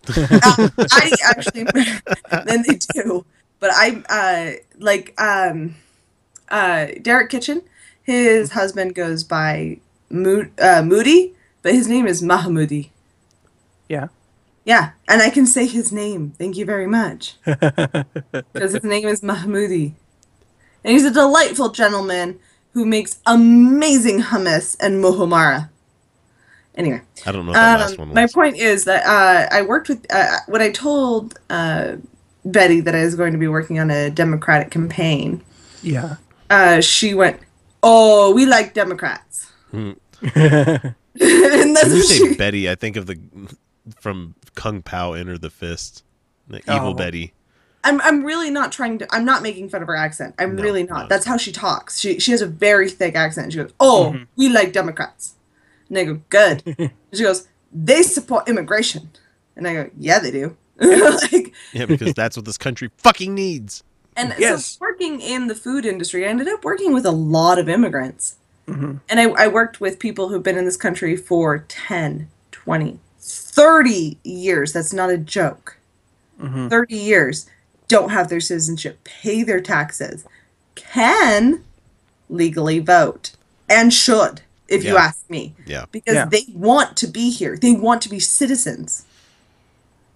Uh, 0.09 0.69
I 0.91 1.17
actually 1.25 1.65
then 2.45 2.65
they 2.67 2.79
do. 2.95 3.25
But 3.61 3.71
I 3.73 4.03
uh 4.09 4.63
like 4.79 5.15
um 5.21 5.77
uh 6.49 6.87
Derek 7.01 7.31
Kitchen, 7.31 7.63
his 8.03 8.53
husband 8.53 8.95
goes 8.95 9.25
by 9.25 9.79
Mo- 10.11 10.51
uh, 10.59 10.83
Moudi, 10.83 11.35
but 11.63 11.75
his 11.75 11.89
name 11.89 12.07
is 12.07 12.23
Mahamoudi. 12.23 12.91
Yeah. 13.89 14.09
Yeah, 14.65 14.93
and 15.09 15.21
I 15.21 15.31
can 15.31 15.47
say 15.47 15.67
his 15.67 15.93
name. 15.93 16.35
Thank 16.39 16.57
you 16.57 16.65
very 16.65 16.87
much. 16.87 17.37
Because 18.53 18.73
his 18.75 18.85
name 18.85 19.09
is 19.09 19.21
Mahmoudi. 19.23 19.95
And 20.85 20.93
he's 20.93 21.05
a 21.05 21.11
delightful 21.11 21.71
gentleman 21.71 22.39
who 22.73 22.85
makes 22.85 23.19
amazing 23.27 24.21
hummus 24.21 24.77
and 24.81 25.03
muhammara. 25.03 25.71
Anyway, 26.75 27.03
I 27.27 27.33
don't 27.33 27.45
know 27.45 27.53
what 27.53 27.59
that 27.59 27.81
last 27.81 27.99
one 27.99 28.09
um, 28.09 28.09
was. 28.11 28.15
my 28.15 28.27
point 28.33 28.57
is 28.57 28.85
that 28.85 29.05
uh, 29.05 29.49
I 29.55 29.61
worked 29.63 29.89
with 29.91 30.07
uh, 30.11 30.39
when 30.47 30.63
I 30.63 30.71
told 30.71 31.39
uh, 31.51 31.97
Betty 32.47 32.81
that 32.81 32.95
I 32.95 33.05
was 33.05 33.15
going 33.15 33.33
to 33.33 33.39
be 33.39 33.47
working 33.49 33.79
on 33.79 33.91
a 33.91 34.09
Democratic 34.11 34.71
campaign. 34.71 35.43
Yeah. 35.83 36.17
Uh, 36.49 36.81
she 36.81 37.13
went, 37.15 37.41
"Oh, 37.83 38.33
we 38.35 38.47
like 38.47 38.73
Democrats," 38.75 39.51
and 39.73 39.97
that's 40.25 40.95
When 41.15 41.97
you 41.97 42.03
say 42.03 42.17
she. 42.29 42.35
Betty, 42.37 42.71
I 42.71 42.75
think 42.75 42.97
of 42.97 43.07
the 43.07 43.19
from 43.99 44.35
Kung 44.55 44.83
Pow 44.83 45.13
Enter 45.13 45.37
the 45.39 45.51
Fist, 45.51 46.05
the 46.49 46.63
Oh. 46.69 46.77
evil 46.77 46.95
Betty. 46.95 47.33
I'm 47.85 48.01
I'm 48.03 48.25
really 48.25 48.49
not 48.51 48.71
trying 48.71 48.99
to. 48.99 49.07
I'm 49.15 49.25
not 49.25 49.43
making 49.43 49.69
fun 49.69 49.83
of 49.83 49.89
her 49.89 49.97
accent. 49.97 50.35
I'm 50.39 50.55
No, 50.57 50.63
really 50.63 50.85
not. 50.85 51.03
no. 51.03 51.09
That's 51.09 51.27
how 51.27 51.37
she 51.37 51.51
talks. 51.53 51.99
She 51.99 52.19
she 52.21 52.31
has 52.31 52.41
a 52.41 52.47
very 52.47 52.89
thick 52.89 53.15
accent. 53.17 53.53
She 53.53 53.59
goes, 53.59 53.73
"Oh, 53.81 54.13
Mhm. 54.15 54.27
we 54.37 54.49
like 54.49 54.73
Democrats," 54.73 55.35
and 55.93 55.99
I 55.99 56.05
go, 56.05 56.21
"Good." 56.31 56.63
and 56.79 56.91
she 57.13 57.23
goes, 57.23 57.47
"They 57.73 58.03
support 58.03 58.49
immigration," 58.49 59.11
and 59.57 59.69
I 59.69 59.75
go, 59.75 59.91
"Yeah, 59.99 60.19
they 60.19 60.31
do." 60.31 60.57
like, 60.81 61.53
Yeah, 61.73 61.85
because 61.87 62.15
that's 62.15 62.37
what 62.37 62.47
this 62.47 62.59
country 62.59 62.91
fucking 62.99 63.35
needs. 63.35 63.85
and 64.17 64.35
Yes. 64.39 64.67
so 64.67 64.79
working 64.81 65.21
in 65.21 65.47
the 65.49 65.55
food 65.55 65.85
industry, 65.87 66.25
I 66.25 66.29
ended 66.29 66.49
up 66.49 66.65
working 66.65 66.93
with 66.93 67.05
a 67.07 67.11
lot 67.13 67.59
of 67.59 67.69
immigrants. 67.69 68.37
Mhm. 68.67 69.01
And 69.09 69.21
I, 69.21 69.25
I 69.45 69.49
worked 69.49 69.81
with 69.81 69.99
people 69.99 70.29
who've 70.29 70.43
been 70.43 70.57
in 70.57 70.65
this 70.65 70.77
country 70.77 71.17
for 71.17 71.65
10, 71.69 72.29
20, 72.53 72.99
30 73.21 74.19
years. 74.25 74.73
That's 74.73 74.93
not 74.93 75.11
a 75.11 75.19
joke. 75.19 75.77
Mhm. 76.41 76.71
30 76.71 76.97
years. 76.97 77.47
Don't 77.89 78.11
have 78.11 78.29
their 78.29 78.41
citizenship, 78.41 78.99
pay 79.05 79.43
their 79.43 79.61
taxes, 79.61 80.25
can 80.75 81.63
legally 82.31 82.79
vote, 82.79 83.33
and 83.69 83.93
should, 83.93 84.41
if 84.73 84.85
you 84.85 84.97
ask 84.97 85.29
me. 85.31 85.55
Yeah. 85.67 85.85
Because 85.93 86.15
Yeah. 86.15 86.25
they 86.27 86.45
want 86.55 86.97
to 86.99 87.07
be 87.07 87.31
here, 87.31 87.57
they 87.57 87.73
want 87.73 88.03
to 88.03 88.09
be 88.09 88.19
citizens. 88.19 89.05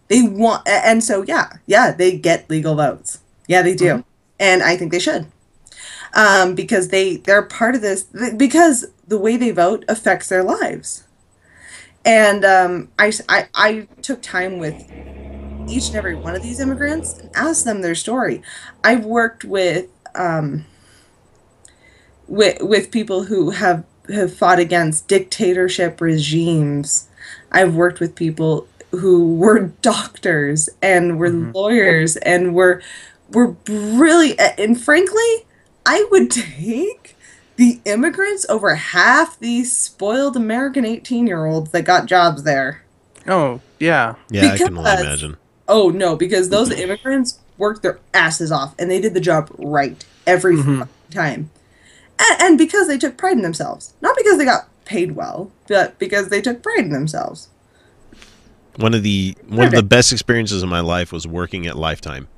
They 0.08 0.22
want, 0.22 0.66
and 0.68 1.02
so, 1.02 1.22
yeah, 1.22 1.54
yeah, 1.66 1.90
they 1.90 2.16
get 2.16 2.48
legal 2.48 2.76
votes. 2.76 3.18
Yeah, 3.48 3.62
they 3.62 3.74
do. 3.74 4.04
And 4.38 4.62
I 4.62 4.76
think 4.76 4.92
they 4.92 5.00
should 5.00 5.26
um, 6.16 6.54
because 6.54 6.88
they 6.88 7.16
they're 7.16 7.42
part 7.42 7.74
of 7.74 7.82
this 7.82 8.04
because 8.36 8.86
the 9.06 9.18
way 9.18 9.36
they 9.36 9.50
vote 9.50 9.84
affects 9.86 10.28
their 10.28 10.42
lives 10.42 11.04
and 12.04 12.44
um, 12.44 12.88
i 12.98 13.12
i 13.54 13.86
took 14.02 14.22
time 14.22 14.58
with 14.58 14.74
each 15.68 15.88
and 15.88 15.96
every 15.96 16.14
one 16.14 16.34
of 16.34 16.42
these 16.42 16.58
immigrants 16.60 17.18
and 17.18 17.30
asked 17.34 17.64
them 17.64 17.82
their 17.82 17.94
story 17.94 18.42
i've 18.82 19.04
worked 19.04 19.44
with 19.44 19.86
um, 20.14 20.64
with 22.26 22.56
with 22.62 22.90
people 22.90 23.24
who 23.24 23.50
have 23.50 23.84
have 24.12 24.32
fought 24.34 24.58
against 24.58 25.08
dictatorship 25.08 26.00
regimes 26.00 27.08
i've 27.52 27.74
worked 27.74 28.00
with 28.00 28.14
people 28.14 28.66
who 28.92 29.34
were 29.34 29.58
doctors 29.82 30.68
and 30.82 31.18
were 31.18 31.30
Mhm. 31.30 31.54
lawyers 31.54 32.16
and 32.18 32.54
were 32.54 32.80
were 33.32 33.56
really 33.68 34.38
and 34.38 34.80
frankly 34.80 35.46
i 35.84 36.06
would 36.10 36.30
take 36.60 37.16
the 37.56 37.80
immigrants 37.84 38.44
over 38.48 38.74
half 38.74 39.38
these 39.40 39.72
spoiled 39.76 40.36
american 40.36 40.84
18 40.84 41.26
year 41.26 41.46
olds 41.46 41.70
that 41.72 41.82
got 41.84 42.06
jobs 42.06 42.42
there 42.44 42.82
Oh, 43.28 43.60
yeah. 43.80 44.14
Yeah, 44.30 44.52
I 44.52 44.56
can 44.56 44.78
only 44.78 44.88
imagine. 44.88 45.36
oh 45.66 45.88
no 45.90 46.14
because 46.14 46.48
those 46.50 46.70
immigrants 46.70 47.40
worked 47.58 47.82
their 47.82 47.98
asses 48.14 48.52
off 48.52 48.72
and 48.78 48.88
they 48.88 49.00
did 49.00 49.14
the 49.14 49.20
job 49.20 49.50
right 49.58 50.04
every 50.28 50.56
Mhm. 50.58 50.86
time 51.10 51.50
and, 52.20 52.42
and 52.42 52.58
because 52.58 52.88
they 52.88 52.98
took 52.98 53.16
pride 53.16 53.36
in 53.36 53.42
themselves 53.42 53.94
not 54.02 54.16
because 54.16 54.38
they 54.38 54.44
got 54.44 54.68
paid 54.84 55.12
well 55.12 55.52
but 55.68 55.98
because 55.98 56.28
they 56.30 56.40
took 56.42 56.62
pride 56.62 56.80
in 56.80 56.90
themselves 56.92 57.48
One 58.76 58.94
of 58.94 59.02
the 59.04 59.36
one 59.48 59.68
of 59.68 59.74
the 59.74 59.82
best 59.84 60.12
experiences 60.12 60.62
of 60.62 60.68
my 60.68 60.80
life 60.80 61.12
was 61.12 61.26
working 61.26 61.66
at 61.66 61.76
Lifetime. 61.76 62.28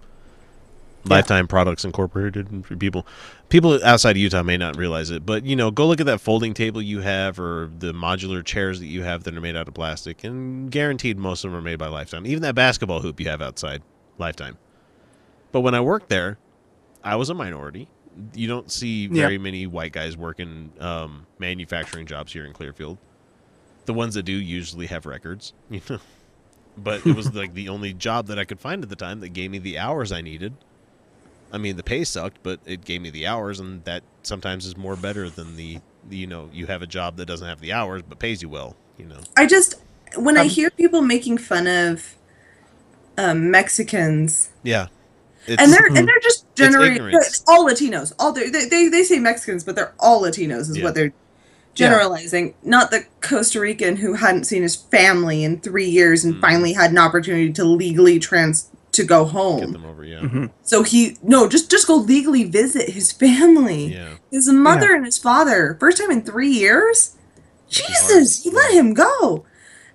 Lifetime 1.05 1.49
Products 1.49 1.85
Incorporated 1.85 2.67
for 2.67 2.77
people 2.77 3.07
people 3.49 3.81
outside 3.85 4.13
of 4.13 4.19
Utah 4.19 4.43
may 4.43 4.57
not 4.59 4.77
realize 4.77 5.11
it, 5.11 5.27
but 5.27 5.45
you 5.45 5.57
know, 5.57 5.71
go 5.71 5.87
look 5.87 6.01
at 6.01 6.07
that 6.07 6.21
folding 6.21 6.55
table 6.55 6.83
you 6.83 7.01
have 7.01 7.41
or 7.41 7.71
the 7.79 7.93
modular 7.95 8.45
chairs 8.45 8.81
that 8.81 8.87
you 8.87 9.03
have 9.05 9.25
that 9.25 9.37
are 9.37 9.41
made 9.41 9.57
out 9.57 9.69
of 9.69 9.75
plastic 9.75 10.25
and 10.25 10.71
guaranteed 10.71 11.19
most 11.19 11.45
of 11.45 11.53
them 11.53 11.59
are 11.59 11.63
made 11.63 11.79
by 11.79 11.89
Lifetime. 11.89 12.27
Even 12.27 12.43
that 12.43 12.55
basketball 12.57 13.01
hoop 13.03 13.21
you 13.21 13.29
have 13.29 13.43
outside, 13.43 13.83
Lifetime. 14.19 14.59
But 15.53 15.61
when 15.63 15.75
I 15.75 15.81
worked 15.81 16.09
there, 16.11 16.39
I 17.05 17.17
was 17.17 17.31
a 17.31 17.35
minority. 17.35 17.89
You 18.35 18.49
don't 18.49 18.71
see 18.71 19.05
Yeah. 19.07 19.23
very 19.23 19.39
many 19.39 19.67
white 19.67 19.93
guys 19.93 20.17
working 20.17 20.73
um, 20.81 21.27
manufacturing 21.39 22.07
jobs 22.07 22.33
here 22.33 22.45
in 22.45 22.53
Clearfield. 22.53 22.99
The 23.87 23.95
ones 23.95 24.15
that 24.15 24.25
do 24.25 24.33
usually 24.33 24.87
have 24.87 25.07
records, 25.07 25.53
you 25.71 25.81
know. 25.89 25.99
But 26.77 27.07
it 27.07 27.15
was 27.17 27.33
like 27.43 27.55
the 27.55 27.69
only 27.69 27.93
job 27.93 28.27
that 28.27 28.39
I 28.39 28.45
could 28.45 28.61
find 28.61 28.83
at 28.83 28.89
the 28.89 28.97
time 28.97 29.21
that 29.21 29.31
gave 29.31 29.51
me 29.51 29.59
the 29.59 29.79
hours 29.79 30.13
I 30.13 30.21
needed. 30.21 30.55
I 31.51 31.57
mean, 31.59 31.77
the 31.77 31.83
pay 31.83 32.05
sucked, 32.05 32.39
but 32.43 32.61
it 32.67 32.85
gave 32.85 33.01
me 33.01 33.09
the 33.11 33.27
hours, 33.27 33.59
and 33.59 33.83
that 33.85 34.03
sometimes 34.23 34.67
is 34.67 34.77
more 34.77 34.97
better 34.97 35.31
than 35.31 35.57
the, 35.57 35.79
the 36.09 36.17
you 36.17 36.27
know 36.27 36.51
you 36.53 36.67
have 36.67 36.83
a 36.83 36.87
job 36.87 37.17
that 37.17 37.27
doesn't 37.27 37.47
have 37.49 37.61
the 37.61 37.73
hours 37.73 38.03
but 38.07 38.19
pays 38.19 38.43
you 38.43 38.49
well. 38.51 38.77
You 38.99 39.07
know. 39.07 39.21
i 39.37 39.47
just 39.47 39.75
when 40.17 40.37
i 40.37 40.43
Um, 40.43 40.49
hear 40.49 40.71
people 40.71 41.01
making 41.03 41.39
fun 41.39 41.67
of 41.67 42.17
um, 43.17 43.51
mexicans 43.51 44.51
Yeah. 44.63 44.89
It's, 45.47 45.63
and 45.63 45.73
they're 45.73 45.87
and 45.87 46.07
they're 46.07 46.21
just 46.21 46.45
generating 46.59 47.19
all 47.47 47.67
Latinos. 47.67 48.13
All 48.19 48.33
they, 48.33 48.49
they 48.51 48.89
they 48.89 49.03
say 49.05 49.19
Mexicans, 49.19 49.65
but 49.65 49.77
they're 49.77 49.95
all 49.99 50.23
Latinos 50.23 50.69
is 50.71 50.77
Yeah. 50.79 50.85
what 50.85 50.95
they're 50.95 51.13
generalizing. 51.75 52.55
Not 52.63 52.91
the 52.91 53.05
Costa 53.21 53.61
Rican 53.61 53.97
who 53.97 54.15
hadn't 54.15 54.45
seen 54.45 54.63
his 54.63 54.77
family 54.77 55.45
in 55.45 55.61
three 55.61 55.89
years 55.89 56.25
and 56.25 56.35
Mm. 56.37 56.41
finally 56.41 56.73
had 56.73 56.91
an 56.91 56.99
opportunity 56.99 57.53
to 57.53 57.65
legally 57.65 58.19
trans 58.19 58.67
to 58.93 59.05
go 59.05 59.25
home. 59.25 59.59
get 59.59 59.65
home. 59.67 59.73
them 59.75 59.85
over. 59.87 60.05
Yeah. 60.05 60.21
Mhm. 60.21 60.51
So 60.63 60.83
he 60.83 61.17
no, 61.23 61.49
just 61.49 61.71
just 61.71 61.87
go 61.87 61.95
legally 61.97 62.45
visit 62.45 62.91
his 62.91 63.13
family. 63.13 63.95
Yeah. 63.95 64.15
His 64.33 64.49
mother 64.49 64.93
and 64.95 65.05
his 65.05 65.19
father. 65.19 65.77
First 65.79 65.99
time 65.99 66.11
in 66.11 66.23
three 66.23 66.49
years. 66.51 67.13
Jesus, 67.69 68.43
he 68.43 68.51
let 68.51 68.73
him 68.73 68.95
go. 68.95 69.45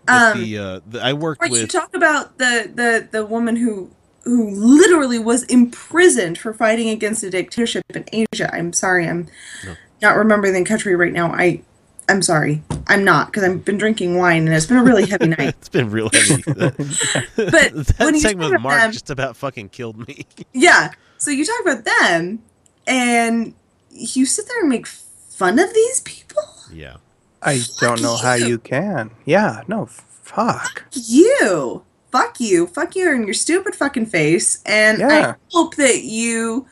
But 0.05 0.36
Um, 0.38 0.41
the, 0.43 0.58
uh, 0.58 0.79
the 0.89 1.03
I 1.03 1.13
worked 1.13 1.41
Right, 1.41 1.51
you 1.51 1.65
talk 1.67 1.96
about 1.96 2.38
the 2.38 2.70
the 2.74 3.08
the 3.12 3.25
woman 3.25 3.55
who 3.58 3.89
who 4.24 4.50
literally 4.51 5.20
was 5.20 5.44
imprisoned 5.44 6.38
for 6.38 6.53
fighting 6.53 6.89
against 6.89 7.24
a 7.24 7.30
dictatorship 7.30 7.84
in 7.94 8.06
Asia. 8.13 8.50
I'm 8.53 8.72
sorry, 8.74 9.08
I'm 9.08 9.27
No. 9.65 9.75
not 10.01 10.15
remembering 10.15 10.53
the 10.53 10.63
country 10.63 10.96
right 10.96 11.13
now. 11.13 11.32
I 11.32 11.62
I'm 12.10 12.22
sorry. 12.22 12.62
I'm 12.88 13.06
not 13.06 13.27
because 13.27 13.44
I've 13.44 13.63
been 13.63 13.77
drinking 13.77 14.18
wine 14.18 14.46
and 14.46 14.53
it's 14.56 14.65
been 14.65 14.77
a 14.77 14.84
really 14.84 15.06
heavy 15.06 15.27
night. 15.38 15.56
it's 15.60 15.70
been 15.70 15.89
real 15.89 16.10
heavy. 16.12 16.44
That, 16.48 16.75
But 17.36 17.88
that 17.88 17.96
when 18.00 18.20
segment 18.20 18.51
with 18.53 18.62
Mark 18.62 18.80
them, 18.82 18.92
just 18.92 19.10
about 19.10 19.38
fucking 19.38 19.70
killed 19.70 20.06
me. 20.08 20.25
yeah. 20.51 20.92
So 21.18 21.32
you 21.32 21.46
talk 21.46 21.62
about 21.62 21.86
them, 21.86 22.44
and 22.86 23.53
you 23.89 24.25
sit 24.25 24.46
there 24.50 24.60
and 24.60 24.68
make 24.70 24.86
fun 24.86 25.58
of 25.60 25.74
these 25.74 26.01
people. 26.01 26.44
yeah. 26.74 26.98
I 27.42 27.62
don't 27.80 28.01
know 28.01 28.15
how 28.18 28.34
you. 28.36 28.48
you 28.48 28.58
can. 28.58 29.12
Yeah, 29.25 29.63
no, 29.68 29.86
fuck. 29.86 30.84
You, 30.94 31.84
fuck 32.13 32.39
you, 32.39 32.67
fuck 32.67 32.96
you, 32.96 33.12
and 33.12 33.25
your 33.25 33.34
stupid 33.34 33.74
fucking 33.75 34.05
face. 34.05 34.62
And 34.67 35.00
Yeah. 35.00 35.08
I 35.34 35.36
hope 35.51 35.75
that 35.77 36.03
you 36.03 36.67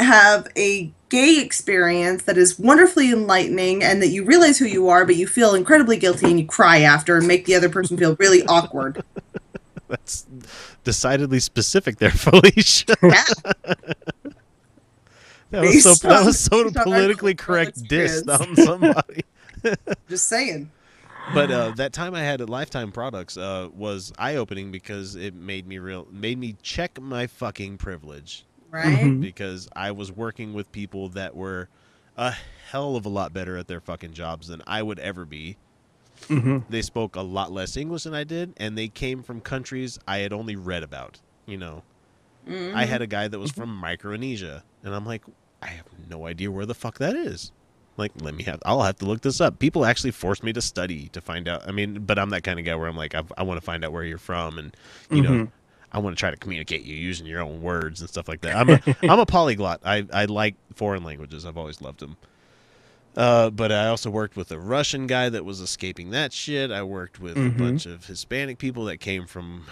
have 0.00 0.48
a 0.56 0.90
gay 1.08 1.38
experience 1.40 2.24
that 2.24 2.36
is 2.36 2.58
wonderfully 2.58 3.12
enlightening, 3.12 3.84
and 3.84 4.02
that 4.02 4.08
you 4.08 4.24
realize 4.24 4.58
who 4.58 4.64
you 4.64 4.88
are, 4.88 5.04
but 5.04 5.14
you 5.14 5.28
feel 5.28 5.54
incredibly 5.54 5.96
guilty 5.98 6.26
and 6.26 6.40
you 6.40 6.46
cry 6.46 6.80
after 6.80 7.16
and 7.16 7.28
make 7.28 7.44
the 7.44 7.54
other 7.54 7.68
person 7.68 7.96
feel 7.96 8.16
really 8.18 8.42
awkward. 8.48 9.04
That's 9.88 10.26
decidedly 10.82 11.38
specific 11.38 11.98
there, 11.98 12.10
Felicia. 12.26 12.96
Yeah. 13.02 13.22
That 15.50 15.60
was 15.62 15.82
so 15.82 16.08
that 16.08 16.24
was 16.24 16.40
so 16.40 16.64
based 16.64 16.76
on 16.76 16.78
our 16.78 16.84
politically 16.84 17.34
correct 17.34 17.86
diss 17.86 18.26
on 18.26 18.56
somebody. 18.56 19.22
Just 20.08 20.26
saying. 20.26 20.70
But 21.34 21.50
uh, 21.50 21.70
that 21.76 21.92
time 21.92 22.14
I 22.14 22.20
had 22.20 22.40
at 22.40 22.48
Lifetime 22.50 22.92
Products 22.92 23.36
uh, 23.36 23.68
was 23.74 24.12
eye 24.18 24.36
opening 24.36 24.70
because 24.70 25.14
it 25.16 25.34
made 25.34 25.66
me 25.66 25.78
real 25.78 26.06
made 26.10 26.38
me 26.38 26.56
check 26.62 27.00
my 27.00 27.26
fucking 27.26 27.78
privilege 27.78 28.44
Right? 28.70 29.04
Mhm. 29.04 29.20
because 29.20 29.68
I 29.76 29.90
was 29.92 30.10
working 30.10 30.54
with 30.54 30.72
people 30.72 31.08
that 31.10 31.36
were 31.36 31.68
a 32.16 32.30
hell 32.70 32.96
of 32.96 33.04
a 33.04 33.08
lot 33.10 33.32
better 33.32 33.56
at 33.56 33.68
their 33.68 33.80
fucking 33.80 34.12
jobs 34.14 34.48
than 34.48 34.62
I 34.66 34.82
would 34.82 34.98
ever 34.98 35.24
be. 35.26 35.56
hmm 36.28 36.58
They 36.70 36.80
spoke 36.82 37.16
a 37.16 37.20
lot 37.22 37.52
less 37.52 37.76
English 37.76 38.04
than 38.04 38.14
I 38.14 38.24
did, 38.24 38.54
and 38.56 38.76
they 38.78 38.88
came 38.88 39.22
from 39.22 39.40
countries 39.40 39.98
I 40.08 40.18
had 40.18 40.32
only 40.32 40.56
read 40.56 40.82
about. 40.82 41.20
You 41.46 41.58
know, 41.58 41.82
Mhm. 42.48 42.74
I 42.74 42.84
had 42.86 43.02
a 43.02 43.06
guy 43.06 43.28
that 43.28 43.38
was 43.38 43.50
from 43.52 43.74
Micronesia, 43.76 44.62
and 44.82 44.94
I'm 44.94 45.04
like, 45.04 45.22
I 45.60 45.66
have 45.66 45.86
no 46.08 46.26
idea 46.26 46.50
where 46.50 46.66
the 46.66 46.74
fuck 46.74 46.98
that 46.98 47.14
is. 47.14 47.52
Like, 47.96 48.12
let 48.20 48.34
me 48.34 48.42
have. 48.44 48.60
I'll 48.64 48.82
have 48.82 48.96
to 48.98 49.04
look 49.04 49.20
this 49.20 49.40
up. 49.40 49.58
People 49.58 49.84
actually 49.84 50.12
forced 50.12 50.42
me 50.42 50.52
to 50.54 50.62
study 50.62 51.08
to 51.08 51.20
find 51.20 51.46
out. 51.46 51.68
I 51.68 51.72
mean, 51.72 52.04
but 52.04 52.18
I'm 52.18 52.30
that 52.30 52.42
kind 52.42 52.58
of 52.58 52.64
guy 52.64 52.74
where 52.74 52.88
I'm 52.88 52.96
like, 52.96 53.14
I, 53.14 53.22
I 53.36 53.42
want 53.42 53.58
to 53.60 53.64
find 53.64 53.84
out 53.84 53.92
where 53.92 54.04
you're 54.04 54.16
from, 54.18 54.58
and 54.58 54.76
you 55.10 55.22
know, 55.22 55.30
Mhm. 55.30 55.50
I 55.92 55.98
want 55.98 56.16
to 56.16 56.18
try 56.20 56.30
to 56.30 56.36
communicate 56.38 56.84
you 56.84 56.94
using 56.96 57.26
your 57.26 57.42
own 57.42 57.60
words 57.60 58.00
and 58.00 58.08
stuff 58.08 58.28
like 58.28 58.40
that. 58.42 58.56
I'm 58.56 58.70
a 58.70 58.80
I'm 59.02 59.18
a 59.20 59.26
polyglot. 59.26 59.80
I 59.84 60.06
I 60.12 60.24
like 60.24 60.54
foreign 60.74 61.04
languages. 61.04 61.44
I've 61.44 61.58
always 61.58 61.82
loved 61.82 62.00
them. 62.00 62.16
Uh, 63.14 63.50
but 63.50 63.70
I 63.70 63.88
also 63.88 64.08
worked 64.08 64.36
with 64.36 64.50
a 64.52 64.58
Russian 64.58 65.06
guy 65.06 65.28
that 65.28 65.44
was 65.44 65.60
escaping 65.60 66.12
that 66.12 66.32
shit. 66.32 66.70
I 66.70 66.82
worked 66.82 67.20
with 67.20 67.36
Mhm. 67.36 67.46
a 67.56 67.58
bunch 67.58 67.84
of 67.84 68.06
Hispanic 68.06 68.56
people 68.56 68.86
that 68.86 69.00
came 69.00 69.26
from 69.26 69.64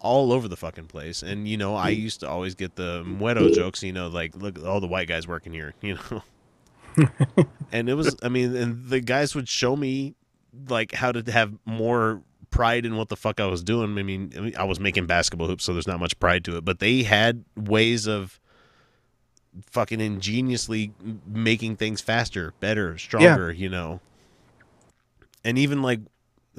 all 0.00 0.32
over 0.32 0.48
the 0.48 0.56
fucking 0.56 0.86
place. 0.86 1.22
And 1.22 1.46
you 1.46 1.56
know, 1.56 1.76
I 1.76 1.90
used 1.90 2.18
to 2.20 2.28
always 2.28 2.56
get 2.56 2.74
the 2.74 3.04
muerto 3.04 3.48
jokes. 3.50 3.84
You 3.84 3.92
know, 3.92 4.08
like 4.08 4.34
look, 4.34 4.58
all 4.64 4.80
the 4.80 4.88
white 4.88 5.06
guys 5.06 5.28
working 5.28 5.52
here. 5.52 5.74
You 5.82 5.94
know, 6.10 6.22
and 7.72 7.88
it 7.88 7.94
was. 7.94 8.16
I 8.22 8.28
mean, 8.28 8.54
and 8.56 8.88
the 8.88 9.00
guys 9.00 9.34
would 9.34 9.48
show 9.48 9.76
me 9.76 10.14
like 10.68 10.92
how 10.92 11.12
to 11.12 11.30
have 11.30 11.52
more 11.64 12.22
pride 12.50 12.84
in 12.84 12.96
what 12.96 13.08
the 13.08 13.16
fuck 13.16 13.40
I 13.40 13.46
was 13.46 13.62
doing. 13.62 13.98
I 13.98 14.02
mean, 14.02 14.32
I 14.36 14.40
mean, 14.40 14.56
I 14.56 14.64
was 14.64 14.80
making 14.80 15.06
basketball 15.06 15.46
hoops, 15.48 15.64
so 15.64 15.72
there's 15.72 15.86
not 15.86 16.00
much 16.00 16.18
pride 16.18 16.44
to 16.46 16.56
it. 16.56 16.64
But 16.64 16.80
they 16.80 17.02
had 17.02 17.44
ways 17.56 18.06
of 18.06 18.40
fucking 19.66 20.00
ingeniously 20.00 20.92
making 21.26 21.76
things 21.76 22.00
faster, 22.00 22.54
better, 22.60 22.98
stronger. 22.98 23.52
You 23.52 23.68
know, 23.68 24.00
and 25.44 25.58
even 25.58 25.82
like 25.82 26.00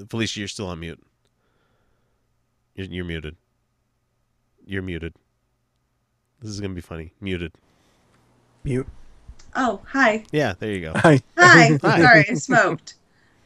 Felicia, 0.09 0.39
you're 0.39 0.47
still 0.47 0.67
on 0.67 0.79
mute. 0.79 1.01
You're, 2.75 2.87
you're 2.87 3.05
muted. 3.05 3.35
You're 4.65 4.81
muted. 4.81 5.13
This 6.41 6.49
is 6.51 6.59
gonna 6.59 6.73
be 6.73 6.81
funny. 6.81 7.13
Muted. 7.19 7.53
Mute. 8.63 8.87
Oh, 9.55 9.81
hi. 9.85 10.23
Yeah, 10.31 10.53
there 10.59 10.71
you 10.71 10.81
go. 10.81 10.93
Hi. 10.95 11.19
Hi. 11.37 11.77
Hi. 11.83 12.01
Sorry, 12.01 12.25
I 12.29 12.33
smoked. 12.35 12.95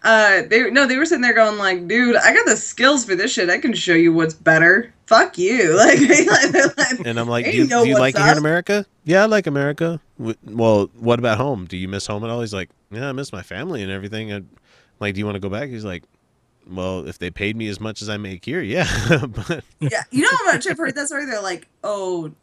Uh, 0.04 0.44
they 0.48 0.70
no, 0.70 0.86
they 0.86 0.98
were 0.98 1.06
sitting 1.06 1.24
there 1.24 1.34
going 1.34 1.58
like, 1.58 1.88
"Dude, 1.88 2.15
I 2.15 2.32
got 2.32 2.46
the 2.46 2.56
skills 2.56 3.04
for 3.04 3.15
this 3.15 3.34
shit. 3.34 3.50
I 3.50 3.58
can 3.58 3.74
show 3.74 3.94
you 3.96 4.13
what's 4.13 4.36
better. 4.36 4.94
Fuck 5.08 5.38
you." 5.39 5.76
Like, 5.78 6.00
like 6.78 7.06
And 7.08 7.20
I'm 7.20 7.28
like, 7.28 7.46
do 7.46 7.52
you, 7.52 7.65
know 7.68 7.84
do 7.84 7.89
you 7.89 7.98
like 7.98 8.15
it 8.15 8.22
here 8.22 8.34
in. 8.34 8.38
America? 8.38 8.86
Yeah, 9.04 9.24
I 9.24 9.26
like 9.26 9.48
America. 9.48 10.00
Well, 10.20 10.91
what 11.00 11.18
about 11.18 11.38
home? 11.39 11.65
Do 11.65 11.76
you 11.76 11.88
miss 11.88 12.06
home 12.06 12.24
at 12.24 12.30
all? 12.30 12.41
He's 12.41 12.54
like, 12.54 12.70
yeah, 12.91 13.10
I 13.10 13.12
miss 13.13 13.34
my 13.34 13.41
family 13.41 13.82
and 13.82 13.91
everything. 13.91 14.32
I'm 14.32 14.48
like, 15.00 15.15
do 15.15 15.20
you 15.20 15.26
want 15.26 15.36
to 15.36 15.39
go 15.39 15.50
back? 15.50 15.70
He's 15.70 15.86
like, 15.86 16.04
well, 16.68 17.08
if 17.08 17.18
they 17.20 17.30
paid 17.32 17.56
me 17.56 17.68
as 17.68 17.80
much 17.80 18.02
as 18.02 18.10
I 18.10 18.18
make 18.18 18.46
here, 18.46 18.62
yeah. 18.62 18.88
but 19.28 19.63
yeah, 19.80 20.04
you 20.12 20.22
know 20.22 20.30
how 20.32 20.46
much 20.54 20.68
I've 20.68 20.78
heard 20.78 20.96
that 20.96 21.08
story. 21.08 21.26
They're 21.26 21.41
like, 21.41 21.68
"Oh, 21.84 22.26
n- 22.26 22.36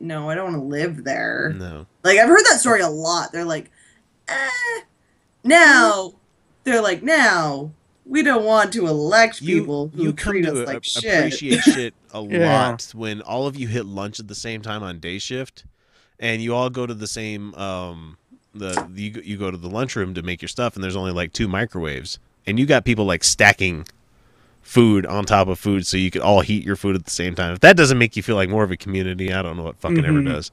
no, 0.00 0.28
I 0.30 0.34
don't 0.34 0.52
want 0.52 0.56
to 0.56 0.62
live 0.68 1.04
there." 1.04 1.54
no. 1.56 1.86
Like 2.02 2.18
I've 2.18 2.28
heard 2.28 2.44
that 2.50 2.60
story 2.60 2.80
a 2.82 2.88
lot. 2.88 3.32
They're 3.32 3.44
like, 3.44 3.70
eh. 4.28 4.48
Now 5.42 6.14
they're 6.64 6.82
like, 6.82 7.02
now 7.02 7.72
we 8.06 8.22
don't 8.22 8.44
want 8.44 8.72
to 8.74 8.86
elect 8.86 9.40
You, 9.40 9.60
people 9.60 9.88
who 9.94 10.02
you 10.04 10.12
come 10.12 10.32
treat 10.34 10.42
to 10.42 10.52
us 10.52 10.58
a- 10.58 10.64
like 10.72 10.84
shit. 10.84 11.04
appreciate 11.18 11.60
shit 11.60 11.94
a 12.12 12.20
Yeah. 12.30 12.46
lot 12.62 12.90
when 12.94 13.22
all 13.22 13.46
of 13.46 13.56
you 13.56 13.66
hit 13.68 13.86
lunch 13.86 14.20
at 14.20 14.28
the 14.28 14.34
same 14.34 14.60
time 14.62 14.82
on 14.82 14.98
day 15.00 15.18
shift 15.18 15.64
and 16.18 16.42
you 16.42 16.54
all 16.54 16.70
go 16.70 16.86
to 16.86 16.94
the 16.94 17.06
same 17.06 17.54
um 17.54 18.16
the 18.54 18.86
you, 18.94 19.20
you 19.24 19.36
go 19.38 19.50
to 19.50 19.56
the 19.56 19.68
lunchroom 19.68 20.14
to 20.14 20.22
make 20.22 20.40
your 20.42 20.48
stuff 20.50 20.74
and 20.74 20.84
there's 20.84 20.96
only 20.96 21.12
like 21.12 21.32
two 21.32 21.48
microwaves 21.48 22.18
and 22.46 22.58
you 22.58 22.66
got 22.66 22.84
people 22.84 23.04
like 23.06 23.24
stacking 23.24 23.86
food 24.64 25.04
on 25.06 25.24
top 25.24 25.46
of 25.46 25.58
food 25.58 25.86
so 25.86 25.96
you 25.96 26.10
could 26.10 26.22
all 26.22 26.40
heat 26.40 26.64
your 26.64 26.74
food 26.74 26.96
at 26.96 27.04
the 27.04 27.10
same 27.10 27.34
time 27.34 27.52
if 27.52 27.60
that 27.60 27.76
doesn't 27.76 27.98
make 27.98 28.16
you 28.16 28.22
feel 28.22 28.34
like 28.34 28.48
more 28.48 28.64
of 28.64 28.70
a 28.72 28.76
community 28.76 29.32
i 29.32 29.40
don't 29.42 29.56
know 29.56 29.62
what 29.62 29.76
fucking 29.78 30.04
ever 30.04 30.18
Mhm. 30.20 30.26
does 30.32 30.50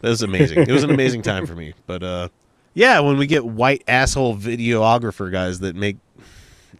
that 0.00 0.08
was 0.08 0.22
amazing 0.22 0.60
it 0.60 0.70
was 0.70 0.82
an 0.84 0.90
amazing 0.90 1.22
time 1.22 1.44
for 1.46 1.54
me 1.54 1.74
but 1.86 2.02
uh 2.02 2.28
yeah 2.74 3.00
when 3.00 3.18
we 3.18 3.26
get 3.26 3.44
white 3.44 3.82
asshole 3.88 4.36
videographer 4.36 5.30
guys 5.30 5.58
that 5.60 5.74
make 5.76 5.96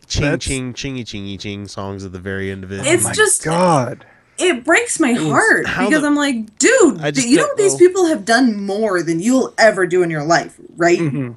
ching 0.06 0.22
That's- 0.22 0.44
ching 0.44 0.72
chingy 0.72 1.02
chingy 1.02 1.38
ching 1.38 1.66
songs 1.68 2.04
at 2.04 2.12
the 2.12 2.18
very 2.20 2.50
end 2.50 2.64
of 2.64 2.72
it 2.72 2.86
It's 2.86 3.04
oh 3.04 3.08
my 3.08 3.14
just- 3.14 3.44
God. 3.44 4.06
it 4.38 4.64
breaks 4.64 4.98
my 5.00 5.12
was- 5.12 5.22
heart 5.24 5.64
because 5.66 6.00
the- 6.02 6.06
I'm 6.06 6.16
like, 6.16 6.58
dude, 6.58 7.16
you 7.18 7.36
know 7.36 7.42
don't 7.42 7.58
these 7.58 7.74
people 7.76 8.06
have 8.06 8.24
done 8.24 8.64
more 8.64 9.02
than 9.02 9.20
you'll 9.20 9.52
ever 9.58 9.86
do 9.86 10.02
in 10.02 10.10
your 10.10 10.24
life, 10.24 10.54
right? 10.76 10.98
Mhm. 10.98 11.36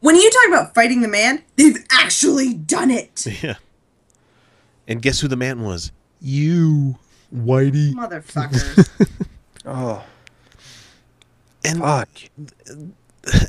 When 0.00 0.16
you 0.16 0.30
talk 0.30 0.48
about 0.48 0.74
fighting 0.74 1.02
the 1.02 1.08
man, 1.08 1.42
they've 1.56 1.76
actually 1.90 2.54
done 2.54 2.90
it, 2.90 3.26
Yeah. 3.42 3.54
And 4.88 5.00
guess 5.02 5.20
who 5.20 5.28
the 5.28 5.36
man 5.36 5.62
was? 5.62 5.92
You, 6.20 6.96
Whitey. 7.34 7.92
motherfuckers. 7.92 8.88
Oh, 9.66 10.02
And 11.64 11.80
fuck. 11.80 12.08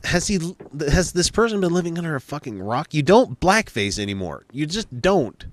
has 0.04 0.28
he? 0.28 0.56
Has 0.92 1.14
this 1.14 1.30
person 1.32 1.62
been 1.62 1.72
living 1.74 1.98
under 1.98 2.16
a 2.16 2.22
fucking 2.22 2.62
rock? 2.62 2.94
You 2.94 3.02
don't 3.02 3.40
blackface 3.40 3.98
anymore. 3.98 4.44
You 4.52 4.66
just 4.66 5.02
don't. 5.02 5.46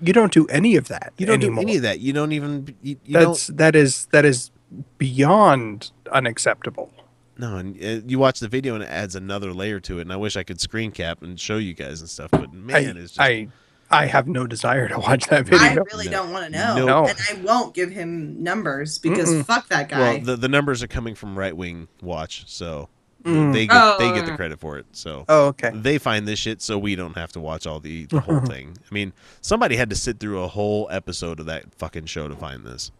You 0.00 0.12
don't 0.12 0.32
do 0.32 0.46
any 0.46 0.76
of 0.76 0.86
that. 0.88 1.12
You 1.18 1.26
don't 1.26 1.42
anymore. 1.42 1.64
do 1.64 1.68
any 1.68 1.76
of 1.76 1.82
that. 1.82 1.98
You 1.98 2.12
don't 2.12 2.30
even. 2.30 2.76
You, 2.82 2.96
you 3.04 3.12
That's 3.18 3.48
don't. 3.48 3.56
that 3.58 3.74
is 3.74 4.06
that 4.12 4.24
is 4.24 4.52
beyond 4.98 5.90
unacceptable. 6.12 6.92
No, 7.38 7.56
and 7.56 7.76
uh, 7.82 8.00
you 8.06 8.18
watch 8.18 8.40
the 8.40 8.48
video 8.48 8.74
and 8.74 8.82
it 8.82 8.88
adds 8.88 9.14
another 9.14 9.52
layer 9.52 9.78
to 9.80 9.98
it. 9.98 10.02
And 10.02 10.12
I 10.12 10.16
wish 10.16 10.36
I 10.36 10.42
could 10.42 10.60
screen 10.60 10.90
cap 10.90 11.22
and 11.22 11.38
show 11.38 11.58
you 11.58 11.74
guys 11.74 12.00
and 12.00 12.08
stuff. 12.08 12.30
But 12.30 12.52
man, 12.52 12.76
I, 12.96 13.00
it's 13.00 13.12
just. 13.12 13.20
I 13.20 13.48
I 13.90 14.06
have 14.06 14.26
no 14.26 14.46
desire 14.46 14.88
to 14.88 14.98
watch 14.98 15.26
that 15.28 15.44
video. 15.44 15.60
I 15.60 15.74
really 15.74 16.06
No. 16.06 16.10
don't 16.22 16.32
want 16.32 16.46
to 16.46 16.50
know, 16.50 16.86
No. 16.86 17.06
and 17.06 17.18
I 17.30 17.34
won't 17.42 17.72
give 17.74 17.90
him 17.90 18.42
numbers 18.42 18.98
because 18.98 19.28
Mm-mm. 19.28 19.44
fuck 19.46 19.68
that 19.68 19.88
guy. 19.88 19.98
well, 19.98 20.20
the, 20.20 20.36
the 20.36 20.48
numbers 20.48 20.82
are 20.82 20.88
coming 20.88 21.14
from 21.14 21.38
Right 21.38 21.56
Wing 21.56 21.88
Watch, 22.02 22.44
so 22.48 22.88
Mm. 23.24 23.52
they 23.52 23.66
get 23.66 23.76
Oh, 23.76 23.96
they 23.98 24.12
get 24.12 24.24
the 24.24 24.36
credit 24.36 24.60
for 24.60 24.78
it. 24.78 24.86
So 24.92 25.24
Oh, 25.28 25.46
okay. 25.48 25.70
they 25.74 25.98
find 25.98 26.28
this 26.28 26.38
shit 26.38 26.62
so 26.62 26.78
we 26.78 26.94
don't 26.94 27.16
have 27.16 27.32
to 27.32 27.40
watch 27.40 27.66
all 27.66 27.80
the, 27.80 28.04
the 28.06 28.20
whole 28.20 28.38
thing. 28.46 28.76
I 28.88 28.94
mean, 28.94 29.12
somebody 29.40 29.74
had 29.76 29.90
to 29.90 29.96
sit 29.96 30.20
through 30.20 30.42
a 30.42 30.48
whole 30.48 30.86
episode 30.92 31.40
of 31.40 31.46
that 31.46 31.74
fucking 31.74 32.06
show 32.06 32.28
to 32.28 32.36
find 32.36 32.64
this. 32.64 32.92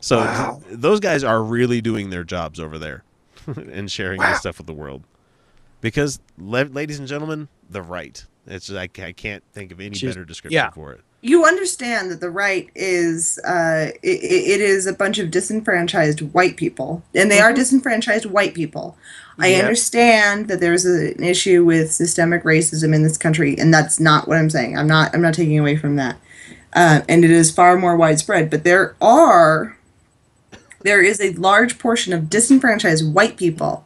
So 0.00 0.18
Wow. 0.20 0.62
th- 0.66 0.78
those 0.80 1.00
guys 1.00 1.22
are 1.22 1.42
really 1.42 1.80
doing 1.82 2.08
their 2.10 2.24
jobs 2.24 2.58
over 2.58 2.78
there 2.78 3.02
and 3.72 3.90
sharing 3.90 4.18
Wow. 4.18 4.30
this 4.30 4.40
stuff 4.40 4.58
with 4.58 4.66
the 4.66 4.74
world. 4.74 5.04
Because, 5.80 6.18
le- 6.38 6.64
ladies 6.64 6.98
and 6.98 7.06
gentlemen, 7.08 7.48
the 7.68 7.82
right. 7.82 8.24
It's 8.46 8.66
just, 8.66 8.78
I, 8.78 8.88
I 9.04 9.12
can't 9.12 9.42
think 9.52 9.72
of 9.72 9.80
any 9.80 9.90
Just- 9.90 10.14
better 10.14 10.24
description 10.24 10.54
yeah. 10.54 10.70
for 10.70 10.92
it. 10.92 11.00
you 11.22 11.44
understand 11.46 12.10
that 12.10 12.20
the 12.20 12.30
right 12.30 12.68
is 12.74 13.38
uh, 13.46 13.88
it, 14.02 14.22
it 14.22 14.60
is 14.60 14.86
a 14.86 14.92
bunch 14.92 15.18
of 15.18 15.30
disenfranchised 15.30 16.20
white 16.34 16.56
people, 16.58 17.02
and 17.14 17.30
they 17.30 17.40
are 17.40 17.52
disenfranchised 17.54 18.26
white 18.26 18.54
people. 18.54 18.96
I 19.38 19.48
Yeah. 19.48 19.60
understand 19.60 20.48
that 20.48 20.60
there's 20.60 20.84
a, 20.86 21.12
an 21.16 21.24
issue 21.24 21.64
with 21.64 21.92
systemic 21.92 22.44
racism 22.44 22.94
in 22.94 23.02
this 23.02 23.16
country, 23.16 23.56
and 23.58 23.72
that's 23.72 23.98
not 23.98 24.28
what 24.28 24.36
I'm 24.36 24.50
saying. 24.50 24.76
I'm 24.78 24.86
not. 24.86 25.14
I'm 25.14 25.22
not 25.22 25.32
taking 25.34 25.58
away 25.58 25.76
from 25.76 25.96
that, 25.96 26.16
uh, 26.74 27.00
and 27.08 27.24
it 27.24 27.30
is 27.30 27.50
far 27.50 27.76
more 27.78 27.96
widespread. 27.96 28.50
But 28.50 28.64
there 28.64 28.94
are, 29.00 29.76
there 30.84 31.02
is 31.02 31.20
a 31.20 31.32
large 31.32 31.78
portion 31.78 32.12
of 32.12 32.30
disenfranchised 32.30 33.12
white 33.12 33.36
people 33.36 33.84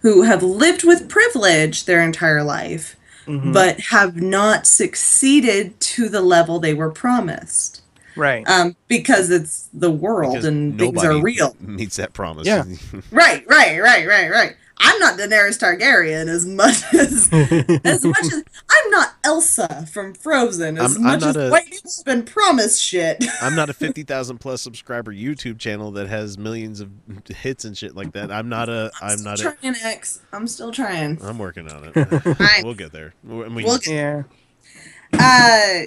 who 0.00 0.22
have 0.22 0.42
lived 0.42 0.82
with 0.84 1.08
privilege 1.10 1.84
their 1.84 2.00
entire 2.02 2.42
life, 2.42 2.96
Mhm. 3.26 3.52
but 3.52 3.78
have 3.90 4.16
not 4.16 4.66
succeeded 4.66 5.78
to 5.80 6.08
the 6.08 6.22
level 6.22 6.58
they 6.58 6.72
were 6.74 6.90
promised. 6.90 7.82
right. 8.16 8.48
Um, 8.48 8.74
because 8.88 9.30
it's 9.30 9.68
the 9.72 9.90
world 9.92 10.32
Because 10.32 10.44
and 10.46 10.76
things 10.76 11.04
are 11.04 11.20
real. 11.22 11.54
Meets 11.60 11.96
that 11.96 12.12
promise. 12.14 12.46
Yeah. 12.48 12.64
Right, 13.12 13.44
right, 13.46 13.80
right, 13.80 14.08
right, 14.08 14.28
right. 14.28 14.56
I'm 14.80 14.98
not 15.00 15.18
Daenerys 15.18 15.58
Targaryen 15.58 16.28
as 16.28 16.46
much 16.46 16.82
as 16.94 17.28
as 17.84 18.04
much 18.04 18.24
as 18.24 18.44
I'm 18.70 18.90
not 18.90 19.14
Elsa 19.24 19.86
from 19.92 20.14
Frozen. 20.14 20.78
As 20.78 20.96
I'm- 20.96 21.06
I'm 21.06 21.12
much 21.12 21.20
not 21.20 21.36
as 21.36 21.48
a- 21.48 21.50
white 21.50 21.66
people 21.70 21.90
have 21.96 22.04
been 22.04 22.22
promised 22.24 22.82
shit. 22.82 23.24
I'm 23.42 23.54
not 23.56 23.70
a 23.70 23.72
fifty 23.74 24.02
thousand 24.04 24.38
plus 24.38 24.62
subscriber 24.62 25.12
YouTube 25.12 25.58
channel 25.58 25.90
that 25.92 26.08
has 26.08 26.38
millions 26.38 26.80
of 26.80 26.90
hits 27.28 27.64
and 27.64 27.76
shit 27.76 27.94
like 27.96 28.12
that. 28.12 28.30
I'm 28.30 28.48
not 28.48 28.68
a. 28.68 28.90
I'm 29.02 29.22
not 29.22 29.38
still 29.38 29.50
a. 29.52 29.56
trying 29.56 29.74
X. 29.82 30.20
I'm 30.32 30.46
still 30.46 30.70
trying. 30.72 31.18
I'm 31.22 31.38
working 31.38 31.68
on 31.70 31.92
it. 31.92 31.92
Fine. 32.36 32.64
we'll 32.64 32.74
get 32.74 32.92
there. 32.92 33.14
I 33.24 33.48
mean, 33.48 33.64
We'll 33.66 33.78
yeah. 33.86 34.22
Uh, 35.12 35.80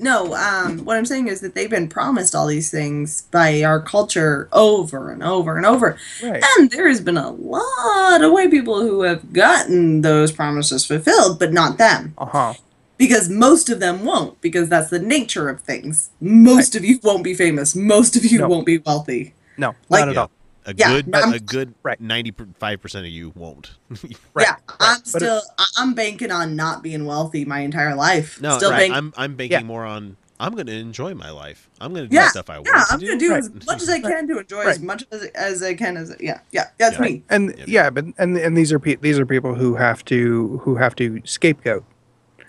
no. 0.00 0.34
Um, 0.34 0.84
what 0.84 0.96
I'm 0.96 1.04
saying 1.06 1.28
is 1.28 1.40
that 1.42 1.54
they've 1.54 1.70
been 1.70 1.88
promised 1.88 2.34
all 2.34 2.46
these 2.48 2.70
things 2.70 3.22
by 3.30 3.62
our 3.62 3.80
culture 3.80 4.48
over 4.52 5.10
and 5.12 5.22
over 5.22 5.56
and 5.56 5.64
over, 5.66 5.96
Right. 6.22 6.42
and 6.58 6.70
there 6.70 6.88
has 6.88 7.00
been 7.00 7.16
a 7.16 7.30
lot 7.30 8.22
of 8.22 8.32
white 8.32 8.50
people 8.50 8.80
who 8.80 9.02
have 9.02 9.32
gotten 9.32 10.00
those 10.02 10.32
promises 10.32 10.84
fulfilled, 10.84 11.38
but 11.38 11.52
not 11.52 11.78
them. 11.78 12.14
Uh 12.18 12.26
huh. 12.26 12.54
because 12.98 13.28
most 13.30 13.70
of 13.70 13.80
them 13.80 14.04
won't 14.04 14.38
because 14.42 14.68
that's 14.68 14.90
the 14.90 14.98
nature 14.98 15.48
of 15.48 15.60
things 15.62 16.10
most 16.20 16.76
of 16.76 16.84
you 16.84 16.98
won't 17.02 17.24
be 17.24 17.32
famous 17.32 17.74
most 17.74 18.14
of 18.14 18.22
you 18.26 18.38
No. 18.40 18.46
won't 18.48 18.66
be 18.66 18.76
wealthy 18.76 19.32
No, 19.56 19.74
Like- 19.88 20.00
not 20.00 20.08
at 20.10 20.16
all. 20.18 20.30
A 20.70 20.74
Yeah, 20.76 20.88
good, 21.02 21.14
I'm- 21.14 21.32
a 21.32 21.38
good 21.40 21.74
Right. 21.82 22.00
ninety 22.00 22.32
five 22.58 22.80
percent 22.80 23.06
of 23.06 23.12
you 23.12 23.32
won't. 23.34 23.72
Right. 24.34 24.46
yeah 24.46 24.56
i'm 24.80 24.98
But 24.98 24.98
it- 25.00 25.06
still 25.08 25.42
I- 25.58 25.66
i'm 25.78 25.94
banking 25.94 26.30
on 26.30 26.56
not 26.56 26.82
being 26.82 27.04
wealthy 27.04 27.44
my 27.44 27.60
entire 27.60 27.94
life 27.94 28.40
no, 28.40 28.56
still 28.56 28.70
right. 28.70 28.78
banking 28.78 28.96
I'm 28.96 29.12
I'm 29.16 29.34
banking 29.36 29.58
Yeah. 29.60 29.64
more 29.64 29.84
on. 29.84 30.16
I'm 30.42 30.54
going 30.54 30.68
to 30.68 30.72
enjoy 30.72 31.12
my 31.14 31.28
life. 31.30 31.68
I'm 31.82 31.92
going 31.92 32.04
to 32.04 32.08
do 32.08 32.16
Yeah, 32.16 32.28
stuff 32.28 32.48
I 32.48 32.54
want 32.60 32.68
yeah 32.68 32.84
i'm 32.90 32.98
gonna 33.00 33.18
do 33.18 33.30
Right. 33.32 33.40
as 33.40 33.50
much 33.66 33.82
as 33.82 33.90
i 33.90 34.00
can 34.00 34.26
to 34.28 34.38
enjoy 34.38 34.62
as 34.62 34.80
much 34.80 35.04
as, 35.12 35.24
as 35.34 35.62
i 35.62 35.74
can 35.74 35.98
as 35.98 36.16
yeah 36.18 36.40
yeah 36.50 36.68
that's 36.78 36.94
Yeah. 36.96 37.00
me 37.02 37.22
And 37.28 37.54
Yeah. 37.58 37.64
yeah, 37.68 37.90
but 37.90 38.06
and 38.16 38.38
and 38.38 38.56
these 38.56 38.72
are 38.72 38.78
pe- 38.78 38.96
these 38.96 39.18
are 39.18 39.26
people 39.26 39.54
who 39.54 39.74
have 39.74 40.02
to 40.06 40.58
who 40.64 40.76
have 40.76 40.96
to 40.96 41.20
scapegoat. 41.24 41.84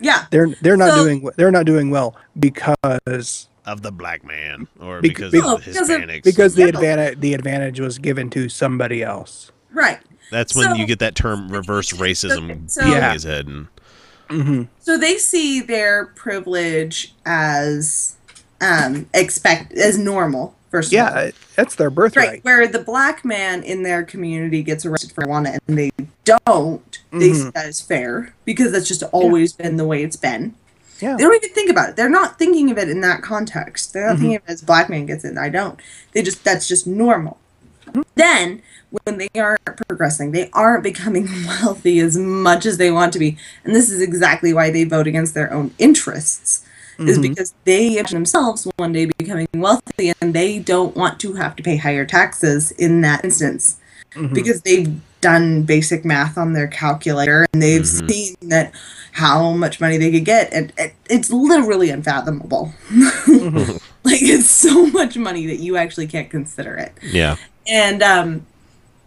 yeah 0.00 0.24
They're 0.30 0.48
they're 0.62 0.78
not 0.78 0.90
So- 0.94 1.04
doing 1.04 1.28
they're 1.36 1.50
not 1.50 1.66
doing 1.66 1.90
well 1.90 2.16
because 2.38 3.48
of 3.66 3.82
the 3.82 3.92
black 3.92 4.24
man 4.24 4.66
or 4.80 5.00
Bec- 5.00 5.10
because 5.10 5.32
bec- 5.32 5.40
of 5.42 5.46
No, 5.46 5.56
the 5.58 5.64
because 5.70 5.88
of- 5.90 6.00
Hispanics. 6.00 6.22
because 6.24 6.54
the 6.54 6.62
Yeah. 6.62 6.68
advantage 6.68 7.20
the 7.20 7.34
advantage 7.34 7.80
was 7.80 7.98
given 7.98 8.28
to 8.30 8.48
somebody 8.48 9.02
else. 9.02 9.50
right 9.72 9.98
That's 10.30 10.54
when 10.54 10.70
So- 10.70 10.74
you 10.76 10.86
get 10.86 10.98
that 11.00 11.14
term 11.14 11.48
reverse 11.50 11.92
racism 11.92 12.70
so- 12.70 12.80
coming 12.80 12.96
Yeah. 12.96 13.12
his 13.12 13.24
head. 13.24 13.46
And 13.46 13.66
Mm-hmm. 14.30 14.62
so 14.80 14.96
they 14.96 15.18
see 15.18 15.60
their 15.60 16.06
privilege 16.06 17.14
as 17.26 18.14
um 18.60 19.06
expect 19.12 19.72
as 19.74 19.98
normal 19.98 20.54
first 20.70 20.92
of 20.92 20.98
all 20.98 21.04
Yeah, 21.24 21.30
that's 21.54 21.74
their 21.74 21.90
birthright. 21.90 22.28
Right, 22.28 22.44
where 22.44 22.66
the 22.66 22.78
black 22.78 23.24
man 23.26 23.62
in 23.62 23.82
their 23.82 24.02
community 24.04 24.62
gets 24.62 24.86
arrested 24.86 25.12
for 25.12 25.22
marijuana 25.24 25.58
and 25.68 25.76
they 25.78 25.90
don't, 26.24 26.98
they 27.12 27.34
see 27.34 27.50
that 27.54 27.66
as 27.66 27.80
fair 27.82 28.32
because 28.46 28.72
that's 28.72 28.88
just 28.88 29.02
always 29.12 29.52
been 29.52 29.76
the 29.76 29.84
way 29.84 30.02
it's 30.02 30.16
been. 30.16 30.54
Yeah. 31.02 31.16
They 31.16 31.24
don't 31.24 31.34
even 31.34 31.50
think 31.50 31.68
about 31.70 31.90
it. 31.90 31.96
They're 31.96 32.08
not 32.08 32.38
thinking 32.38 32.70
of 32.70 32.78
it 32.78 32.88
in 32.88 33.00
that 33.00 33.22
context. 33.22 33.92
They're 33.92 34.06
not 34.06 34.18
thinking 34.18 34.36
of 34.36 34.42
it 34.46 34.52
as 34.52 34.62
black 34.62 34.88
man 34.88 35.04
gets 35.06 35.24
it 35.24 35.28
and 35.30 35.38
I 35.38 35.48
don't. 35.48 35.78
They 36.12 36.22
just 36.22 36.44
that's 36.44 36.68
just 36.68 36.86
normal. 36.86 37.38
Then 38.14 38.62
when 39.04 39.18
they 39.18 39.28
aren't 39.40 39.64
progressing, 39.88 40.32
they 40.32 40.48
aren't 40.52 40.82
becoming 40.84 41.28
wealthy 41.46 41.98
as 41.98 42.16
much 42.16 42.64
as 42.66 42.78
they 42.78 42.90
want 42.90 43.12
to 43.14 43.18
be. 43.18 43.36
And 43.64 43.74
this 43.74 43.90
is 43.90 44.00
exactly 44.00 44.52
why 44.52 44.70
they 44.70 44.84
vote 44.84 45.06
against 45.06 45.34
their 45.34 45.52
own 45.52 45.72
interests 45.78 46.64
is 46.98 47.18
Mhm. 47.18 47.22
because 47.22 47.54
they 47.64 47.94
imagine 47.96 48.16
themselves 48.16 48.68
one 48.76 48.92
day 48.92 49.06
becoming 49.18 49.48
wealthy 49.54 50.12
and 50.20 50.34
they 50.34 50.58
don't 50.58 50.94
want 50.94 51.18
to 51.20 51.32
have 51.34 51.56
to 51.56 51.62
pay 51.62 51.76
higher 51.78 52.04
taxes 52.04 52.70
in 52.72 53.00
that 53.00 53.24
instance 53.24 53.76
Mhm. 54.14 54.32
because 54.34 54.60
they've 54.60 55.00
done 55.22 55.62
basic 55.62 56.04
math 56.04 56.36
on 56.36 56.52
their 56.52 56.66
calculator 56.68 57.46
and 57.52 57.62
they've 57.62 57.82
Mhm. 57.82 58.08
seen 58.10 58.36
that 58.42 58.72
how 59.12 59.52
much 59.52 59.80
money 59.80 59.98
they 59.98 60.10
could 60.10 60.24
get 60.24 60.52
and 60.52 60.72
and 60.78 60.90
it's 61.08 61.30
literally 61.30 61.90
unfathomable. 61.90 62.72
Mhm. 62.88 63.80
like 64.04 64.22
it's 64.22 64.48
so 64.50 64.86
much 64.86 65.16
money 65.16 65.46
that 65.46 65.58
you 65.60 65.76
actually 65.76 66.06
can't 66.06 66.30
consider 66.30 66.74
it. 66.76 66.92
Yeah, 67.02 67.36
and 67.68 68.02
um 68.02 68.46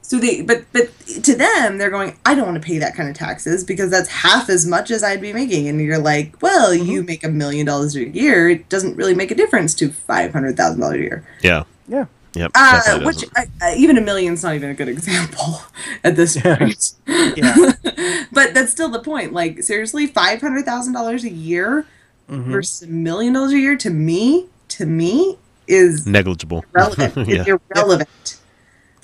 so 0.04 0.20
they 0.20 0.42
but 0.44 0.64
but 0.72 0.90
to 1.24 1.36
them 1.36 1.80
they're 1.80 1.90
going 1.90 2.16
i 2.28 2.36
don't 2.36 2.46
want 2.46 2.62
to 2.62 2.66
pay 2.66 2.78
that 2.78 2.94
kind 2.96 3.10
of 3.10 3.16
taxes 3.16 3.64
because 3.64 3.90
that's 3.90 4.08
half 4.08 4.50
as 4.50 4.64
much 4.68 4.92
as 4.92 5.02
i'd 5.04 5.20
be 5.20 5.34
making. 5.34 5.68
And 5.68 5.82
you're 5.82 5.98
like 5.98 6.40
well 6.44 6.72
you 6.74 7.02
make 7.02 7.24
a 7.24 7.30
million 7.30 7.66
dollars 7.66 7.96
a 7.96 8.08
year 8.08 8.48
it 8.50 8.70
doesn't 8.70 8.96
really 8.96 9.16
make 9.16 9.32
a 9.32 9.36
difference 9.36 9.74
to 9.76 9.90
$500000 9.90 10.94
a 10.94 10.98
year. 11.00 11.28
Yeah, 11.42 11.64
Yeah. 11.88 12.06
Yep. 12.36 12.52
uh, 12.56 13.00
which 13.02 13.18
doesn't. 13.22 13.38
uh, 13.62 13.66
uh, 13.66 13.74
even 13.76 13.98
a 13.98 14.02
million's 14.02 14.44
not 14.44 14.56
even 14.56 14.70
a 14.70 14.74
good 14.74 14.88
example 14.96 15.62
at 16.04 16.16
this 16.16 16.40
point 16.42 16.94
Yeah. 17.38 17.56
but 18.32 18.54
that's 18.54 18.72
still 18.72 18.90
the 18.90 19.00
point 19.02 19.34
like 19.34 19.64
seriously 19.64 20.08
$500000 20.08 21.24
a 21.24 21.30
year 21.30 21.86
Mhm. 22.30 22.46
versus 22.46 22.82
a 22.82 22.92
million 22.92 23.34
dollars 23.34 23.52
a 23.54 23.60
year 23.60 23.76
to 23.78 23.90
me 23.92 24.48
to 24.70 24.86
me 24.88 25.38
is 25.68 26.08
negligible. 26.08 26.66
irrelevant. 26.74 27.28
yeah, 27.28 27.44
irrelevant. 27.46 28.38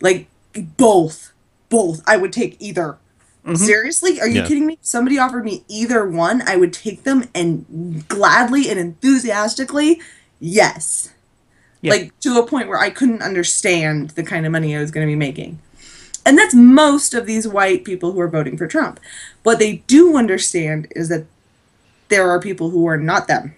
Like 0.01 0.27
both, 0.77 1.31
both. 1.69 2.01
I 2.07 2.17
would 2.17 2.33
take 2.33 2.57
either. 2.59 2.97
Mhm. 3.45 3.57
Seriously, 3.57 4.19
are 4.19 4.27
you 4.27 4.41
Yeah. 4.41 4.47
kidding 4.47 4.65
me? 4.65 4.79
Somebody 4.81 5.19
offered 5.19 5.45
me 5.45 5.63
either 5.67 6.03
one, 6.07 6.41
I 6.47 6.55
would 6.55 6.73
take 6.73 7.03
them 7.03 7.29
and 7.35 8.07
gladly 8.07 8.67
and 8.69 8.79
enthusiastically, 8.79 10.01
yes. 10.39 11.09
Yeah. 11.81 11.91
Like 11.93 12.19
to 12.21 12.37
a 12.37 12.45
point 12.45 12.67
where 12.67 12.77
I 12.79 12.89
couldn't 12.91 13.21
understand 13.23 14.11
the 14.11 14.23
kind 14.23 14.45
of 14.45 14.51
money 14.51 14.75
I 14.75 14.79
was 14.79 14.91
going 14.91 15.05
to 15.07 15.11
be 15.11 15.15
making. 15.15 15.59
And 16.25 16.37
that's 16.37 16.53
most 16.53 17.13
of 17.15 17.25
these 17.25 17.47
white 17.47 17.83
people 17.83 18.11
who 18.11 18.19
are 18.19 18.27
voting 18.27 18.55
for 18.55 18.67
Trump. 18.67 18.99
What 19.41 19.57
they 19.57 19.77
do 19.87 20.15
understand 20.15 20.87
is 20.95 21.09
that 21.09 21.25
there 22.09 22.29
are 22.29 22.39
people 22.39 22.69
who 22.69 22.85
are 22.87 22.97
not 22.97 23.27
them 23.27 23.55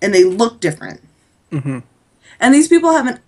and 0.00 0.14
they 0.14 0.24
look 0.24 0.60
different 0.60 1.00
Mhm. 1.52 1.82
and 2.40 2.54
these 2.54 2.68
people 2.68 2.92
haven't 2.92 3.20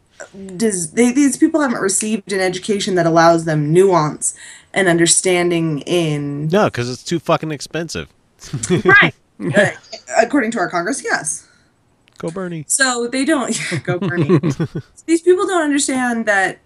does 0.57 0.92
they, 0.92 1.11
these 1.11 1.37
people 1.38 1.61
haven't 1.61 1.81
received 1.81 2.33
an 2.33 2.38
education 2.40 2.94
that 2.94 3.07
allows 3.07 3.46
them 3.46 3.72
nuance 3.72 4.35
and 4.72 4.87
understanding 4.87 5.81
in 5.81 6.46
no, 6.48 6.66
because 6.66 6.88
it's 6.90 7.03
too 7.03 7.18
fucking 7.18 7.50
expensive. 7.50 8.09
right 8.85 9.14
Uh, 9.40 9.70
according 10.22 10.50
to 10.53 10.59
our 10.59 10.68
congress 10.70 11.03
yes 11.03 11.46
Go 12.21 12.31
Bernie. 12.31 12.65
so 12.69 13.09
they 13.09 13.25
don't 13.25 13.59
go 13.85 13.99
bernie 13.99 14.39
these 15.07 15.23
people 15.23 15.47
don't 15.47 15.63
understand 15.63 16.27
that 16.27 16.59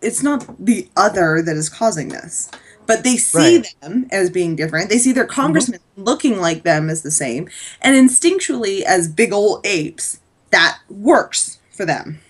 it's 0.00 0.22
not 0.22 0.46
the 0.64 0.88
other 0.96 1.42
that 1.42 1.56
is 1.56 1.68
causing 1.68 2.08
this 2.08 2.48
but 2.86 3.04
they 3.04 3.16
see 3.16 3.58
Right. 3.58 3.74
them 3.82 4.06
as 4.10 4.30
being 4.30 4.54
different 4.56 4.88
they 4.88 4.98
see 4.98 5.12
their 5.12 5.26
congressmen 5.26 5.80
looking 5.96 6.40
like 6.40 6.62
them 6.62 6.88
as 6.88 7.02
the 7.02 7.10
same 7.10 7.48
and 7.82 7.94
instinctually 7.96 8.82
as 8.82 9.08
big 9.08 9.32
old 9.32 9.66
apes 9.66 10.20
that 10.50 10.78
works 10.88 11.58
for 11.72 11.84
them 11.84 12.20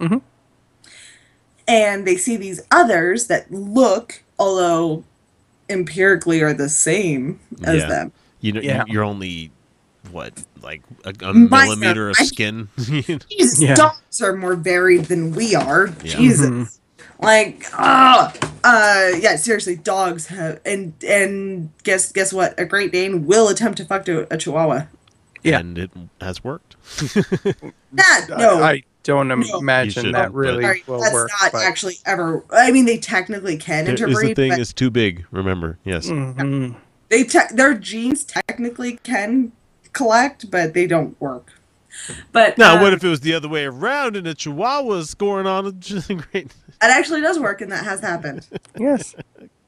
Mhm. 0.00 0.22
and 1.68 2.06
they 2.06 2.16
see 2.16 2.36
these 2.36 2.60
others 2.70 3.26
that 3.26 3.50
look 3.52 4.22
although 4.38 5.04
empirically 5.68 6.40
are 6.42 6.52
the 6.52 6.68
same 6.68 7.38
as 7.64 7.82
Yeah. 7.82 7.88
them 7.88 8.12
You 8.40 8.52
know, 8.52 8.60
Yeah. 8.60 8.82
you're 8.88 9.04
only 9.04 9.52
what, 10.12 10.32
like 10.62 10.82
a, 11.04 11.12
a 11.24 11.34
millimeter 11.34 12.10
of 12.10 12.16
skin. 12.16 12.68
Jesus, 12.78 13.60
Yeah. 13.60 13.74
dogs 13.74 14.20
are 14.22 14.36
more 14.36 14.54
varied 14.54 15.06
than 15.06 15.32
we 15.32 15.54
are. 15.54 15.88
Yeah. 16.04 16.16
Jesus. 16.16 16.48
Mhm. 16.50 16.78
Like, 17.20 17.66
ah, 17.74 18.32
uh, 18.64 19.16
yeah, 19.20 19.36
seriously, 19.36 19.76
dogs 19.76 20.26
have, 20.26 20.60
and 20.66 20.92
and 21.06 21.70
guess 21.84 22.10
guess 22.10 22.32
what? 22.32 22.58
A 22.58 22.64
Great 22.64 22.90
Dane 22.92 23.26
will 23.26 23.48
attempt 23.48 23.78
to 23.78 23.84
fuck 23.84 24.04
to 24.06 24.26
a 24.32 24.36
Chihuahua. 24.36 24.86
Yeah. 25.44 25.58
and 25.60 25.76
it 25.78 25.90
has 26.20 26.42
worked. 26.44 26.76
That 27.94 28.26
no, 28.30 28.62
I, 28.62 28.70
I 28.70 28.82
don't 29.02 29.28
No. 29.28 29.34
imagine 29.58 30.06
You 30.06 30.12
that 30.12 30.32
really 30.32 30.62
sorry, 30.62 30.82
will 30.86 31.00
that's 31.00 31.12
work. 31.12 31.30
not 31.42 31.52
but- 31.52 31.62
actually 31.62 31.96
ever. 32.06 32.42
I 32.50 32.70
mean, 32.72 32.86
they 32.86 32.96
technically 32.98 33.56
can 33.56 33.84
There 33.84 34.08
is 34.08 34.18
the 34.20 34.34
thing 34.34 34.50
but 34.50 34.58
is 34.60 34.72
too 34.72 34.90
big. 34.90 35.24
Remember, 35.30 35.78
yes. 35.84 36.06
Mhm. 36.08 36.76
they 37.08 37.24
te- 37.24 37.52
their 37.54 37.74
genes 37.74 38.24
technically 38.24 38.98
can 39.02 39.52
collect, 39.92 40.50
but 40.50 40.74
they 40.74 40.86
don't 40.86 41.18
work. 41.20 41.52
But 42.32 42.56
Now, 42.56 42.76
um, 42.76 42.80
what 42.80 42.92
if 42.94 43.04
it 43.04 43.08
was 43.08 43.20
the 43.20 43.34
other 43.34 43.48
way 43.48 43.64
around 43.64 44.16
and 44.16 44.26
a 44.26 44.34
Chihuahua 44.34 45.02
scoring 45.02 45.46
on 45.46 45.66
a 45.66 45.72
great? 46.14 46.34
it 46.34 46.52
actually 46.80 47.20
does 47.20 47.38
work, 47.38 47.60
and 47.60 47.70
that 47.70 47.84
has 47.84 48.00
happened. 48.00 48.46
Yes. 48.78 49.14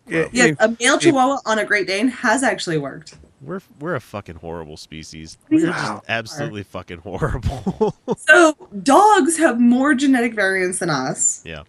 Yeah, 0.07 0.29
Yes, 0.33 0.51
if- 0.51 0.57
a 0.61 0.69
male 0.69 0.95
if- 0.97 1.01
Chihuahua 1.01 1.39
on 1.47 1.59
a 1.59 1.65
Great 1.65 1.87
Dane 1.87 2.09
has 2.09 2.43
actually 2.43 2.77
worked. 2.77 3.17
We're 3.41 3.63
we're 3.81 3.95
a 3.95 4.01
fucking 4.03 4.35
horrible 4.37 4.77
species. 4.77 5.39
We're 5.49 5.71
Wow. 5.71 5.73
just 5.97 6.05
absolutely 6.11 6.63
fucking 6.65 6.99
horrible. 6.99 7.95
So 8.19 8.55
dogs 8.83 9.39
have 9.39 9.59
more 9.59 9.95
genetic 9.95 10.35
variants 10.35 10.81
than 10.81 10.91
us, 10.91 11.41
yeah. 11.47 11.63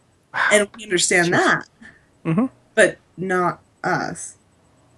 and 0.51 0.67
we 0.75 0.83
understand 0.83 1.33
that. 1.33 1.63
Mhm. 2.25 2.49
But 2.73 2.97
not 3.15 3.61
us. 3.85 4.35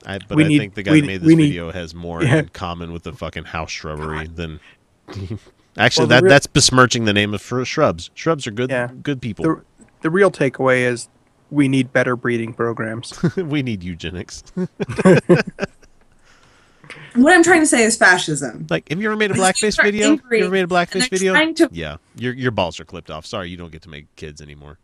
I, 0.08 0.20
but 0.28 0.38
We 0.38 0.46
I 0.46 0.48
need- 0.48 0.58
think 0.60 0.74
the 0.76 0.84
guy 0.84 0.94
we- 0.94 1.02
that 1.02 1.08
made 1.08 1.22
this 1.22 1.28
we 1.28 1.36
need- 1.36 1.50
video 1.50 1.72
has 1.72 1.94
more 1.94 2.24
Yeah. 2.24 2.38
in 2.38 2.50
common 2.50 2.92
with 2.94 3.04
the 3.04 3.14
fucking 3.14 3.44
house 3.46 3.70
shrubbery 3.72 4.28
than. 4.28 4.60
Actually, 5.78 6.04
Well, 6.04 6.08
that 6.08 6.24
real- 6.24 6.30
that's 6.32 6.48
besmirching 6.48 7.06
the 7.06 7.14
name 7.14 7.34
of 7.36 7.42
fr- 7.42 7.64
shrubs. 7.64 8.10
Shrubs 8.16 8.48
are 8.48 8.52
good, 8.52 8.70
Yeah. 8.72 8.90
good 9.04 9.22
people. 9.22 9.46
The 9.46 9.62
the 10.02 10.10
real 10.10 10.32
takeaway 10.32 10.80
is 10.90 11.08
we 11.52 11.68
need 11.68 11.92
better 11.94 12.16
breeding 12.16 12.54
programs. 12.54 13.14
we 13.36 13.62
need 13.62 13.84
eugenics. 13.84 14.44
What 17.16 17.34
I'm 17.34 17.44
trying 17.44 17.62
to 17.62 17.66
say 17.68 17.84
is 17.84 17.98
fascism. 17.98 18.66
like, 18.70 18.88
have 18.90 19.02
you 19.02 19.08
ever 19.10 19.18
made 19.18 19.32
a 19.32 19.34
blackface 19.34 19.82
video? 19.82 20.12
angry, 20.12 20.38
You 20.40 20.46
ever 20.46 20.54
made 20.54 20.64
a 20.64 20.68
blackface 20.68 21.10
video? 21.10 21.34
to- 21.54 21.70
Yeah, 21.72 21.98
your 22.16 22.34
your 22.34 22.52
balls 22.52 22.80
are 22.80 22.86
clipped 22.86 23.10
off. 23.10 23.26
Sorry, 23.26 23.50
you 23.50 23.58
don't 23.58 23.72
get 23.72 23.82
to 23.84 23.90
make 23.90 24.16
kids 24.16 24.40
anymore. 24.40 24.78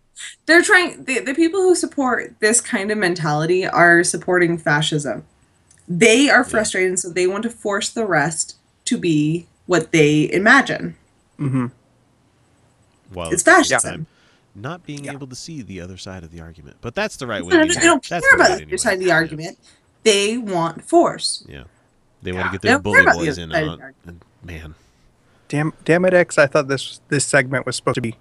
They're 0.45 0.61
trying. 0.61 1.05
The, 1.05 1.19
the 1.19 1.33
people 1.33 1.61
who 1.61 1.75
support 1.75 2.35
this 2.39 2.61
kind 2.61 2.91
of 2.91 2.97
mentality 2.97 3.65
are 3.65 4.03
supporting 4.03 4.57
fascism. 4.57 5.25
They 5.87 6.29
are 6.29 6.43
frustrated, 6.43 6.99
so 6.99 7.09
they 7.09 7.27
want 7.27 7.43
to 7.43 7.49
force 7.49 7.89
the 7.89 8.05
rest 8.05 8.57
to 8.85 8.97
be 8.97 9.47
what 9.65 9.91
they 9.91 10.31
imagine. 10.31 10.95
Mm-hmm. 11.39 11.67
While 13.11 13.31
It's 13.31 13.41
at 13.47 13.57
the 13.57 13.63
same 13.63 13.69
fascism. 13.79 13.91
time 13.91 14.07
Not 14.55 14.85
being 14.85 15.05
Yeah. 15.05 15.13
able 15.13 15.27
to 15.27 15.35
see 15.35 15.61
the 15.61 15.81
other 15.81 15.97
side 15.97 16.23
of 16.23 16.31
the 16.31 16.41
argument, 16.41 16.77
but 16.81 16.95
that's 16.95 17.17
the 17.17 17.27
right 17.27 17.43
way. 17.43 17.51
To 17.51 17.63
do 17.67 17.73
they 17.73 17.79
don't 17.81 18.05
it. 18.05 18.09
That's 18.09 18.27
care 18.27 18.37
the 18.37 18.43
about 18.45 18.57
the 18.59 18.65
other 18.65 18.77
side 18.77 18.93
of 18.93 18.99
the 18.99 19.07
Yeah. 19.07 19.13
argument. 19.15 19.57
They 20.03 20.37
want 20.37 20.83
force. 20.83 21.43
Yeah, 21.47 21.63
they 22.21 22.31
want 22.31 22.47
to 22.47 22.51
get 22.51 22.61
their 22.61 22.79
bully 22.79 23.01
about 23.01 23.13
the 23.19 23.25
boys 23.25 23.37
in 23.37 23.51
on. 23.53 23.93
And 24.05 24.21
man, 24.43 24.75
Damn, 25.49 25.73
damn 25.85 26.05
it, 26.05 26.13
X! 26.13 26.37
I 26.37 26.47
thought 26.47 26.67
this 26.67 26.99
this 27.09 27.25
segment 27.25 27.65
was 27.65 27.75
supposed 27.75 27.95
to 27.95 28.01
be. 28.01 28.15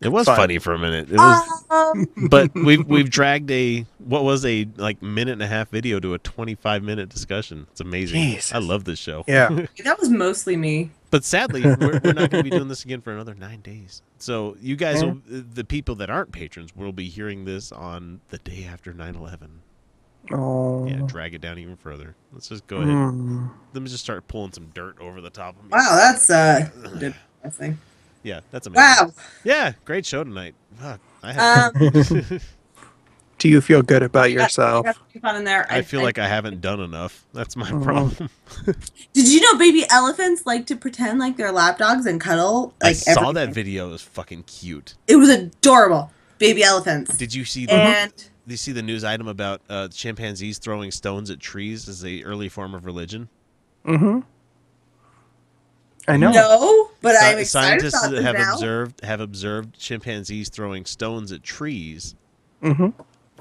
It 0.00 0.08
was 0.08 0.26
Fun. 0.26 0.36
funny 0.36 0.58
for 0.58 0.72
a 0.74 0.78
minute. 0.78 1.10
It 1.10 1.16
was, 1.16 1.64
Um, 1.70 2.06
but 2.30 2.54
we've 2.54 2.86
we've 2.86 3.10
dragged 3.10 3.50
a 3.50 3.84
what 3.98 4.24
was 4.24 4.44
a 4.44 4.66
like 4.76 5.02
minute 5.02 5.32
and 5.32 5.42
a 5.42 5.46
half 5.46 5.68
video 5.70 5.98
to 6.00 6.14
a 6.14 6.18
25 6.18 6.82
minute 6.82 7.08
discussion. 7.08 7.66
It's 7.72 7.80
amazing. 7.80 8.20
Jesus. 8.22 8.52
I 8.54 8.58
love 8.58 8.84
this 8.84 8.98
show. 8.98 9.24
Yeah, 9.26 9.48
that 9.84 9.98
was 9.98 10.08
mostly 10.08 10.56
me. 10.56 10.90
But 11.10 11.24
sadly, 11.24 11.62
we're, 11.62 11.76
we're 12.02 12.12
not 12.12 12.30
going 12.30 12.42
to 12.42 12.42
be 12.42 12.50
doing 12.50 12.68
this 12.74 12.84
again 12.84 13.00
for 13.00 13.12
another 13.12 13.34
nine 13.34 13.60
days. 13.60 14.02
So 14.18 14.56
you 14.60 14.74
guys, 14.76 15.02
Yeah. 15.02 15.12
will, 15.12 15.20
the 15.28 15.64
people 15.64 15.94
that 15.96 16.10
aren't 16.10 16.32
patrons, 16.32 16.74
will 16.74 16.92
be 16.92 17.08
hearing 17.08 17.44
this 17.44 17.70
on 17.70 18.20
the 18.30 18.38
day 18.38 18.64
after 18.70 18.92
9/11. 18.92 19.48
oh, 20.32 20.86
Yeah, 20.86 21.02
drag 21.06 21.34
it 21.34 21.40
down 21.40 21.58
even 21.58 21.76
further. 21.76 22.16
Let's 22.32 22.48
just 22.48 22.66
go 22.66 22.78
ahead. 22.78 22.88
Mm. 22.88 23.50
Let 23.72 23.82
me 23.82 23.88
just 23.88 24.02
start 24.02 24.26
pulling 24.28 24.52
some 24.52 24.66
dirt 24.74 24.98
over 25.00 25.20
the 25.20 25.30
top 25.30 25.56
of 25.58 25.64
me. 25.64 25.70
Wow, 25.70 25.94
that's 25.96 26.28
uh 26.28 26.68
depressing. 26.98 27.78
Yeah, 28.26 28.40
that's 28.50 28.66
amazing. 28.66 28.82
Wow. 29.06 29.12
Yeah, 29.44 29.72
great 29.84 30.04
show 30.04 30.24
tonight. 30.24 30.56
Fuck, 30.80 31.00
I 31.22 31.32
had. 31.32 31.70
Um, 31.76 32.40
Do 33.38 33.48
you 33.48 33.60
feel 33.60 33.82
good 33.82 34.02
about 34.02 34.32
yourself? 34.32 34.84
got 34.84 34.96
fun 35.22 35.36
in 35.36 35.44
there. 35.44 35.64
I 35.70 35.82
feel 35.82 36.02
like 36.02 36.18
I 36.18 36.26
haven't 36.26 36.60
done 36.60 36.80
enough. 36.80 37.24
That's 37.32 37.54
my 37.54 37.70
Mhm. 37.70 37.84
problem. 37.84 38.30
Did 39.12 39.28
you 39.28 39.40
know 39.42 39.56
baby 39.58 39.84
elephants 39.90 40.44
like 40.44 40.66
to 40.66 40.74
pretend 40.76 41.20
like 41.20 41.36
they're 41.36 41.52
lapdogs 41.52 42.04
and 42.06 42.20
cuddle? 42.20 42.74
I 42.82 42.88
Like 42.88 42.96
saw 42.96 43.30
that 43.30 43.54
video. 43.54 43.90
It 43.90 43.92
was 43.92 44.02
fucking 44.02 44.42
cute. 44.44 44.94
It 45.06 45.16
was 45.16 45.28
adorable. 45.28 46.10
Baby 46.38 46.64
elephants. 46.64 47.16
Did 47.16 47.32
you 47.32 47.44
see 47.44 47.66
the? 47.66 47.74
and 47.74 48.12
Did 48.12 48.26
you 48.48 48.56
see 48.56 48.72
the 48.72 48.82
news 48.82 49.04
item 49.04 49.28
about 49.28 49.60
uh, 49.70 49.86
chimpanzees 49.88 50.58
throwing 50.58 50.90
stones 50.90 51.30
at 51.30 51.38
trees 51.38 51.88
as 51.88 52.04
a 52.04 52.24
early 52.24 52.48
form 52.48 52.74
of 52.74 52.84
religion? 52.86 53.28
Mm-hmm. 53.86 54.20
I 56.08 56.16
know. 56.16 56.30
no, 56.32 56.85
but 57.06 57.16
Sci- 57.16 57.26
I'm 57.32 57.38
excited 57.38 57.90
Scientists 57.92 58.06
about 58.06 58.22
have 58.22 58.34
now. 58.36 58.54
observed 58.54 59.04
have 59.04 59.20
observed 59.20 59.78
chimpanzees 59.78 60.48
throwing 60.48 60.84
stones 60.84 61.32
at 61.32 61.42
trees 61.42 62.14
Mm-hmm. 62.62 62.88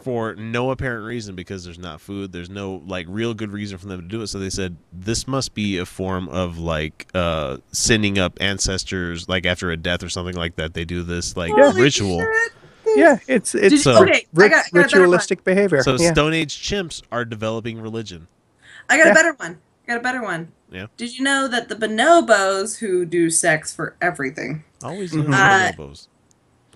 for 0.01 0.35
no 0.35 0.71
apparent 0.71 1.05
reason 1.05 1.35
because 1.35 1.63
there's 1.63 1.79
not 1.79 2.01
food. 2.01 2.31
There's 2.33 2.49
no 2.49 2.83
like 2.85 3.05
real 3.09 3.33
good 3.33 3.51
reason 3.51 3.77
for 3.77 3.87
them 3.87 4.01
to 4.01 4.07
do 4.07 4.21
it. 4.21 4.27
So 4.27 4.39
they 4.39 4.49
said 4.49 4.75
this 4.91 5.27
must 5.27 5.53
be 5.53 5.77
a 5.77 5.85
form 5.85 6.27
of 6.29 6.57
like 6.59 7.07
uh 7.13 7.57
sending 7.71 8.19
up 8.19 8.37
ancestors 8.41 9.27
like 9.29 9.45
after 9.45 9.71
a 9.71 9.77
death 9.77 10.03
or 10.03 10.09
something 10.09 10.35
like 10.35 10.57
that. 10.57 10.73
They 10.73 10.85
do 10.85 11.01
this 11.03 11.35
like 11.37 11.51
Holy 11.53 11.81
ritual. 11.81 12.19
shit. 12.19 12.51
Yeah, 12.97 13.17
it's 13.27 13.55
it's 13.55 13.83
So- 13.83 14.03
okay, 14.03 14.25
I 14.37 14.37
got- 14.37 14.43
I 14.43 14.47
got 14.49 14.67
a 14.67 14.73
better 14.73 14.73
one. 14.73 14.83
ritualistic 14.83 15.43
behavior. 15.43 15.81
So 15.83 15.95
yeah. 15.97 16.11
Stone 16.11 16.33
Age 16.33 16.55
chimps 16.55 17.01
are 17.11 17.25
developing 17.25 17.79
religion. 17.81 18.27
I 18.89 18.97
got 18.97 19.05
Yeah. 19.07 19.11
a 19.11 19.15
better 19.15 19.33
one. 19.33 19.57
I 19.87 19.91
got 19.91 19.97
a 19.99 20.03
better 20.03 20.21
one. 20.23 20.51
Yeah. 20.71 20.87
Did 20.97 21.15
you 21.17 21.23
know 21.23 21.47
that 21.47 21.69
the 21.69 21.75
bonobos 21.75 22.79
who 22.79 23.05
do 23.05 23.29
sex 23.29 23.73
for 23.73 23.95
everything? 24.01 24.63
Always 24.83 25.11
Mhm. 25.13 25.25
mm 25.27 25.33
Uh, 25.33 25.71
bonobos. 25.71 26.07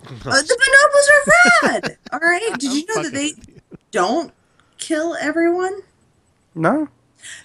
Uh, 0.06 0.42
the 0.42 0.58
bonobos 0.62 1.08
are 1.12 1.70
rad. 1.72 1.98
All 2.14 2.20
right. 2.20 2.52
Did 2.60 2.72
you 2.74 2.86
know 2.88 3.02
that 3.04 3.14
they 3.14 3.30
fucking 3.30 3.46
with 3.56 3.64
you. 3.72 3.78
don't 3.92 4.34
kill 4.78 5.16
everyone? 5.20 5.82
no. 6.56 6.90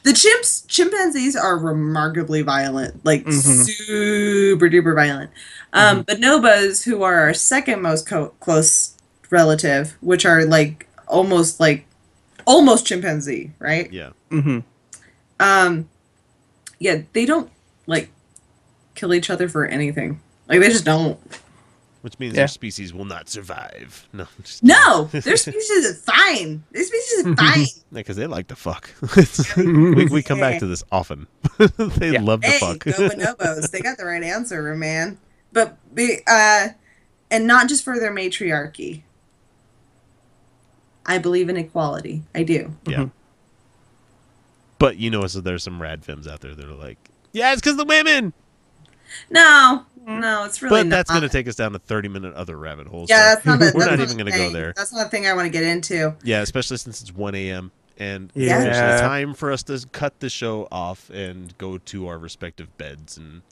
The 0.04 0.12
chimps, 0.12 0.64
chimpanzees 0.68 1.34
are 1.34 1.58
remarkably 1.58 2.42
violent, 2.42 3.04
like 3.04 3.24
Mhm. 3.24 3.66
super 3.66 4.68
duper 4.70 4.94
violent. 4.94 5.32
Um, 5.72 6.04
Bonobos, 6.04 6.84
who 6.84 7.02
are 7.02 7.16
our 7.16 7.34
second 7.34 7.82
most 7.82 8.06
co- 8.06 8.34
close 8.38 8.92
relative, 9.30 9.96
which 10.00 10.24
are 10.24 10.44
like 10.44 10.86
almost 11.08 11.58
like 11.58 11.86
almost 12.46 12.86
chimpanzee, 12.86 13.50
right? 13.58 13.92
Yeah. 13.92 14.10
Mm-hmm. 14.30 14.60
Um, 15.40 15.88
yeah, 16.78 17.02
they 17.12 17.26
don't 17.26 17.50
like 17.86 18.10
kill 18.94 19.12
each 19.14 19.30
other 19.30 19.48
for 19.48 19.64
anything. 19.66 20.20
Like 20.48 20.60
they 20.60 20.68
just 20.68 20.84
don't. 20.84 21.18
Which 22.02 22.18
means 22.18 22.34
Yeah. 22.34 22.42
their 22.42 22.48
species 22.48 22.92
will 22.92 23.06
not 23.06 23.28
survive. 23.30 24.06
No. 24.12 24.26
No, 24.62 25.04
their 25.04 25.36
species 25.38 25.70
is 25.70 26.02
fine. 26.02 26.62
Their 26.70 26.84
species 26.84 27.26
is 27.26 27.34
fine. 27.38 27.66
because 27.92 28.16
they 28.16 28.26
like 28.26 28.48
to 28.48 28.56
fuck. 28.56 28.90
we, 29.56 30.04
we 30.06 30.22
come 30.22 30.38
back 30.40 30.58
to 30.60 30.66
this 30.66 30.84
often. 30.92 31.26
they 31.78 32.10
Yeah. 32.12 32.20
love 32.20 32.42
to 32.42 32.48
hey, 32.48 32.58
fuck. 32.58 32.84
go 32.84 32.92
bonobos. 32.92 33.70
they 33.70 33.80
got 33.80 33.96
the 33.96 34.04
right 34.04 34.22
answer, 34.22 34.74
man. 34.76 35.18
But 35.52 35.78
be 35.94 36.18
uh, 36.26 36.68
and 37.30 37.46
not 37.46 37.68
just 37.68 37.82
for 37.84 37.98
their 37.98 38.12
matriarchy. 38.12 39.04
I 41.06 41.18
believe 41.18 41.48
in 41.48 41.56
equality. 41.56 42.22
I 42.34 42.42
do. 42.44 42.74
yeah. 42.86 43.06
But 44.78 44.96
you 44.96 45.10
know, 45.10 45.26
so 45.26 45.40
there's 45.40 45.62
some 45.62 45.80
rad 45.80 46.04
femmes 46.04 46.26
out 46.26 46.40
there 46.40 46.54
that 46.54 46.64
are 46.64 46.74
like, 46.74 46.98
yeah, 47.32 47.52
it's 47.52 47.60
because 47.60 47.76
the 47.76 47.84
women. 47.84 48.32
No, 49.30 49.84
no, 50.06 50.44
it's 50.44 50.60
really 50.62 50.82
but 50.82 50.90
that's 50.90 51.10
going 51.10 51.22
to 51.22 51.28
take 51.28 51.46
us 51.46 51.54
down 51.54 51.72
to 51.72 51.78
30 51.78 52.08
minute 52.08 52.34
other 52.34 52.56
rabbit 52.56 52.86
holes. 52.88 53.08
Yeah, 53.10 53.16
so 53.16 53.34
that's 53.34 53.46
not. 53.46 53.54
A, 53.62 53.64
we're 53.64 53.64
that's 53.64 53.76
not 53.76 53.90
not 53.98 54.00
even 54.00 54.16
going 54.16 54.32
to 54.32 54.36
go 54.38 54.50
there. 54.50 54.72
That's 54.76 54.92
not 54.92 55.06
a 55.06 55.08
thing 55.08 55.26
I 55.26 55.34
want 55.34 55.46
to 55.46 55.50
get 55.50 55.62
into. 55.62 56.16
Yeah, 56.24 56.40
especially 56.40 56.78
since 56.78 57.00
it's 57.00 57.12
1 57.14 57.34
a.m. 57.34 57.70
and 57.98 58.32
Yeah. 58.34 58.60
there's 58.64 58.76
Yeah. 58.76 59.00
time 59.00 59.34
for 59.34 59.52
us 59.52 59.62
to 59.64 59.84
cut 59.92 60.18
the 60.20 60.28
show 60.28 60.66
off 60.72 61.10
and 61.10 61.56
go 61.58 61.78
to 61.78 62.08
our 62.08 62.18
respective 62.18 62.76
beds 62.76 63.16
and 63.16 63.42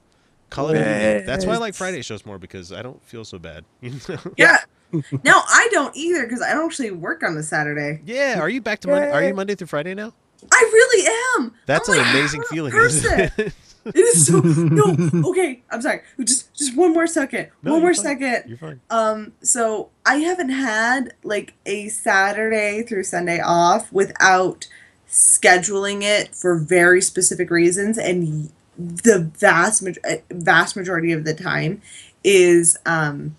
call 0.49 0.69
it. 0.69 0.75
a. 0.77 1.23
That's 1.25 1.45
why 1.45 1.53
I 1.53 1.57
like 1.57 1.75
Friday 1.75 2.01
shows 2.01 2.25
more 2.25 2.37
because 2.39 2.73
I 2.73 2.81
don't 2.81 3.01
feel 3.03 3.23
so 3.23 3.39
bad. 3.39 3.63
Yeah. 4.37 4.57
no, 4.91 5.41
I 5.47 5.69
don't 5.71 5.95
either 5.95 6.23
because 6.23 6.41
I 6.43 6.53
don't 6.53 6.65
actually 6.65 6.91
work 6.91 7.23
on 7.23 7.33
the 7.35 7.41
Saturday. 7.41 8.01
Yeah, 8.05 8.39
are 8.39 8.49
you 8.49 8.61
back 8.61 8.79
to 8.81 8.89
Monday? 8.89 9.11
Are 9.11 9.23
you 9.23 9.33
Monday 9.33 9.55
through 9.55 9.67
Friday 9.67 9.95
now? 9.95 10.13
I 10.51 10.69
really 10.73 11.07
am. 11.37 11.53
That's 11.65 11.87
I'm 11.89 11.95
an 11.95 12.01
like, 12.01 12.13
amazing 12.15 12.43
feeling. 12.49 12.71
person. 12.71 13.31
It? 13.85 13.97
Is 13.97 14.27
so 14.27 14.39
no. 14.39 14.95
Okay, 15.31 15.61
I'm 15.69 15.81
sorry. 15.81 16.03
Just 16.23 16.53
just 16.53 16.73
one 16.77 16.93
more 16.93 17.05
second. 17.05 17.49
No, 17.63 17.73
one 17.73 17.81
more 17.81 17.93
fine. 17.93 18.03
second. 18.05 18.43
You're 18.47 18.57
fine. 18.57 18.79
Um, 18.89 19.33
so 19.41 19.89
I 20.05 20.19
haven't 20.19 20.51
had 20.51 21.15
like 21.25 21.53
a 21.65 21.89
Saturday 21.89 22.83
through 22.83 23.03
Sunday 23.03 23.41
off 23.41 23.91
without 23.91 24.67
scheduling 25.09 26.01
it 26.01 26.33
for 26.33 26.55
very 26.57 27.01
specific 27.01 27.49
reasons, 27.49 27.97
and 27.97 28.49
the 28.77 29.29
vast 29.37 29.85
uh, 29.85 30.15
vast 30.31 30.77
majority 30.77 31.11
of 31.11 31.25
the 31.25 31.33
time 31.33 31.81
is 32.23 32.77
um 32.85 33.35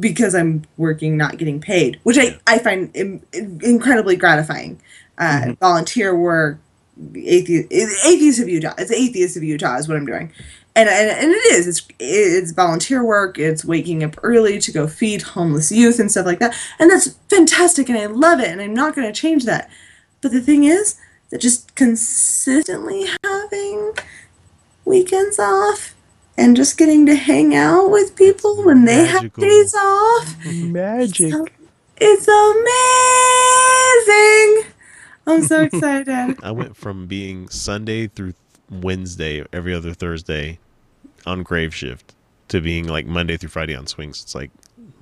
because 0.00 0.34
I'm 0.34 0.64
working, 0.76 1.16
not 1.16 1.38
getting 1.38 1.60
paid, 1.60 2.00
which 2.02 2.18
I 2.18 2.38
I 2.46 2.58
find 2.58 2.90
Im- 2.96 3.22
incredibly 3.32 4.16
gratifying. 4.16 4.80
Uh, 5.18 5.54
Volunteer 5.60 6.16
work, 6.16 6.58
atheist, 7.14 8.40
of 8.40 8.48
Utah. 8.48 8.74
It's 8.78 8.90
atheist 8.92 9.36
of 9.36 9.42
Utah 9.42 9.76
is 9.76 9.88
what 9.88 9.96
I'm 9.96 10.06
doing 10.06 10.32
and, 10.76 10.88
and 10.90 11.10
and 11.10 11.32
it 11.32 11.54
is 11.54 11.66
it's 11.66 11.88
it's 11.98 12.52
volunteer 12.52 13.02
work 13.02 13.38
it's 13.38 13.64
waking 13.64 14.04
up 14.04 14.14
early 14.22 14.58
to 14.60 14.70
go 14.70 14.86
feed 14.86 15.22
homeless 15.22 15.72
youth 15.72 15.98
and 15.98 16.10
stuff 16.10 16.26
like 16.26 16.38
that 16.38 16.54
and 16.78 16.90
that's 16.90 17.16
fantastic 17.30 17.88
and 17.88 17.98
i 17.98 18.04
love 18.06 18.38
it 18.40 18.48
and 18.48 18.60
i'm 18.60 18.74
not 18.74 18.94
going 18.94 19.06
to 19.10 19.18
change 19.20 19.44
that 19.46 19.70
but 20.20 20.30
the 20.32 20.40
thing 20.40 20.64
is 20.64 20.96
that 21.30 21.40
just 21.40 21.74
consistently 21.74 23.06
having 23.24 23.92
weekends 24.84 25.38
off 25.38 25.94
and 26.36 26.54
just 26.54 26.76
getting 26.76 27.06
to 27.06 27.14
hang 27.14 27.54
out 27.54 27.90
with 27.90 28.14
people 28.14 28.62
when 28.62 28.84
they 28.84 29.04
Magical. 29.04 29.22
have 29.22 29.34
days 29.34 29.74
off 29.74 30.36
Magic. 30.44 31.32
it's 31.96 32.28
amazing 34.06 34.72
i'm 35.26 35.42
so 35.42 35.62
excited 35.68 36.38
I 36.42 36.50
went 36.50 36.76
from 36.76 37.06
being 37.06 37.48
Sunday 37.48 38.06
through 38.08 38.34
Wednesday, 38.70 39.44
every 39.52 39.72
other 39.74 39.94
Thursday 39.94 40.58
on 41.24 41.42
grave 41.42 41.74
shift, 41.74 42.14
to 42.48 42.60
being 42.60 42.86
like 42.88 43.06
Monday 43.06 43.36
through 43.36 43.50
Friday 43.50 43.74
on 43.76 43.86
swings. 43.86 44.22
It's 44.22 44.34
like 44.34 44.50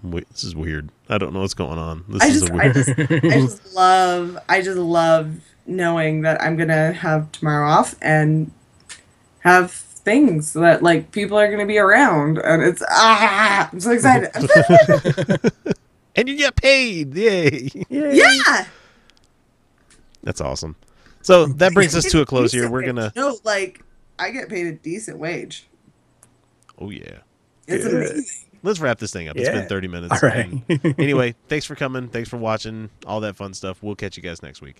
we- 0.03 0.25
this 0.31 0.45
is 0.45 0.55
weird. 0.55 0.91
I 1.09 1.17
don't 1.19 1.33
know 1.33 1.41
what's 1.41 1.55
going 1.55 1.79
on. 1.79 2.05
This 2.09 2.23
I 2.23 2.27
is 2.27 2.41
just, 2.41 2.51
a 2.51 2.55
I 2.55 2.57
weird. 2.57 2.75
just, 2.75 2.91
I 2.91 3.41
just 3.41 3.75
love, 3.75 4.39
I 4.49 4.61
just 4.61 4.79
love 4.79 5.37
knowing 5.67 6.23
that 6.23 6.41
I'm 6.43 6.57
gonna 6.57 6.93
have 6.93 7.33
tomorrow 7.33 7.69
off 7.69 7.95
and 8.03 8.51
have 9.41 9.71
things 9.73 10.53
that 10.53 10.83
like 10.83 11.11
people 11.11 11.39
are 11.39 11.51
gonna 11.51 11.65
be 11.67 11.79
around, 11.79 12.37
and 12.39 12.63
it's 12.63 12.83
ah, 12.91 13.71
I'm 13.73 13.81
so 13.81 13.93
excited. 13.93 14.31
and 16.17 16.29
you 16.29 16.37
get 16.37 16.57
paid. 16.57 17.15
Yay! 17.15 17.71
yeah. 17.89 18.67
That's 20.25 20.41
awesome. 20.41 20.77
So 21.23 21.47
that 21.47 21.73
brings 21.73 21.95
us 21.95 22.11
to 22.11 22.21
a 22.21 22.27
close 22.27 22.53
here. 22.53 22.69
We're 22.69 22.85
gonna. 22.85 23.13
no, 23.17 23.39
like 23.45 23.83
I 24.19 24.31
get 24.31 24.49
paid 24.49 24.67
a 24.67 24.73
decent 24.73 25.19
wage. 25.19 25.69
Oh 26.79 26.91
yeah. 26.91 27.19
It's 27.67 27.85
Good. 27.85 27.95
amazing. 27.95 28.25
Let's 28.63 28.81
wrap 28.81 28.99
this 28.99 29.13
thing 29.13 29.29
up. 29.29 29.37
It's 29.37 29.49
been 29.49 29.69
30 29.69 29.89
minutes. 29.89 30.23
All 30.23 30.29
right. 30.29 30.49
Anyway, 30.99 31.35
thanks 31.49 31.67
for 31.67 31.75
coming. 31.75 32.09
Thanks 32.09 32.31
for 32.31 32.39
watching. 32.39 32.89
All 33.07 33.21
that 33.21 33.37
fun 33.37 33.53
stuff. 33.53 33.83
We'll 33.83 33.95
catch 33.95 34.17
you 34.17 34.23
guys 34.23 34.43
next 34.43 34.63
week. 34.63 34.77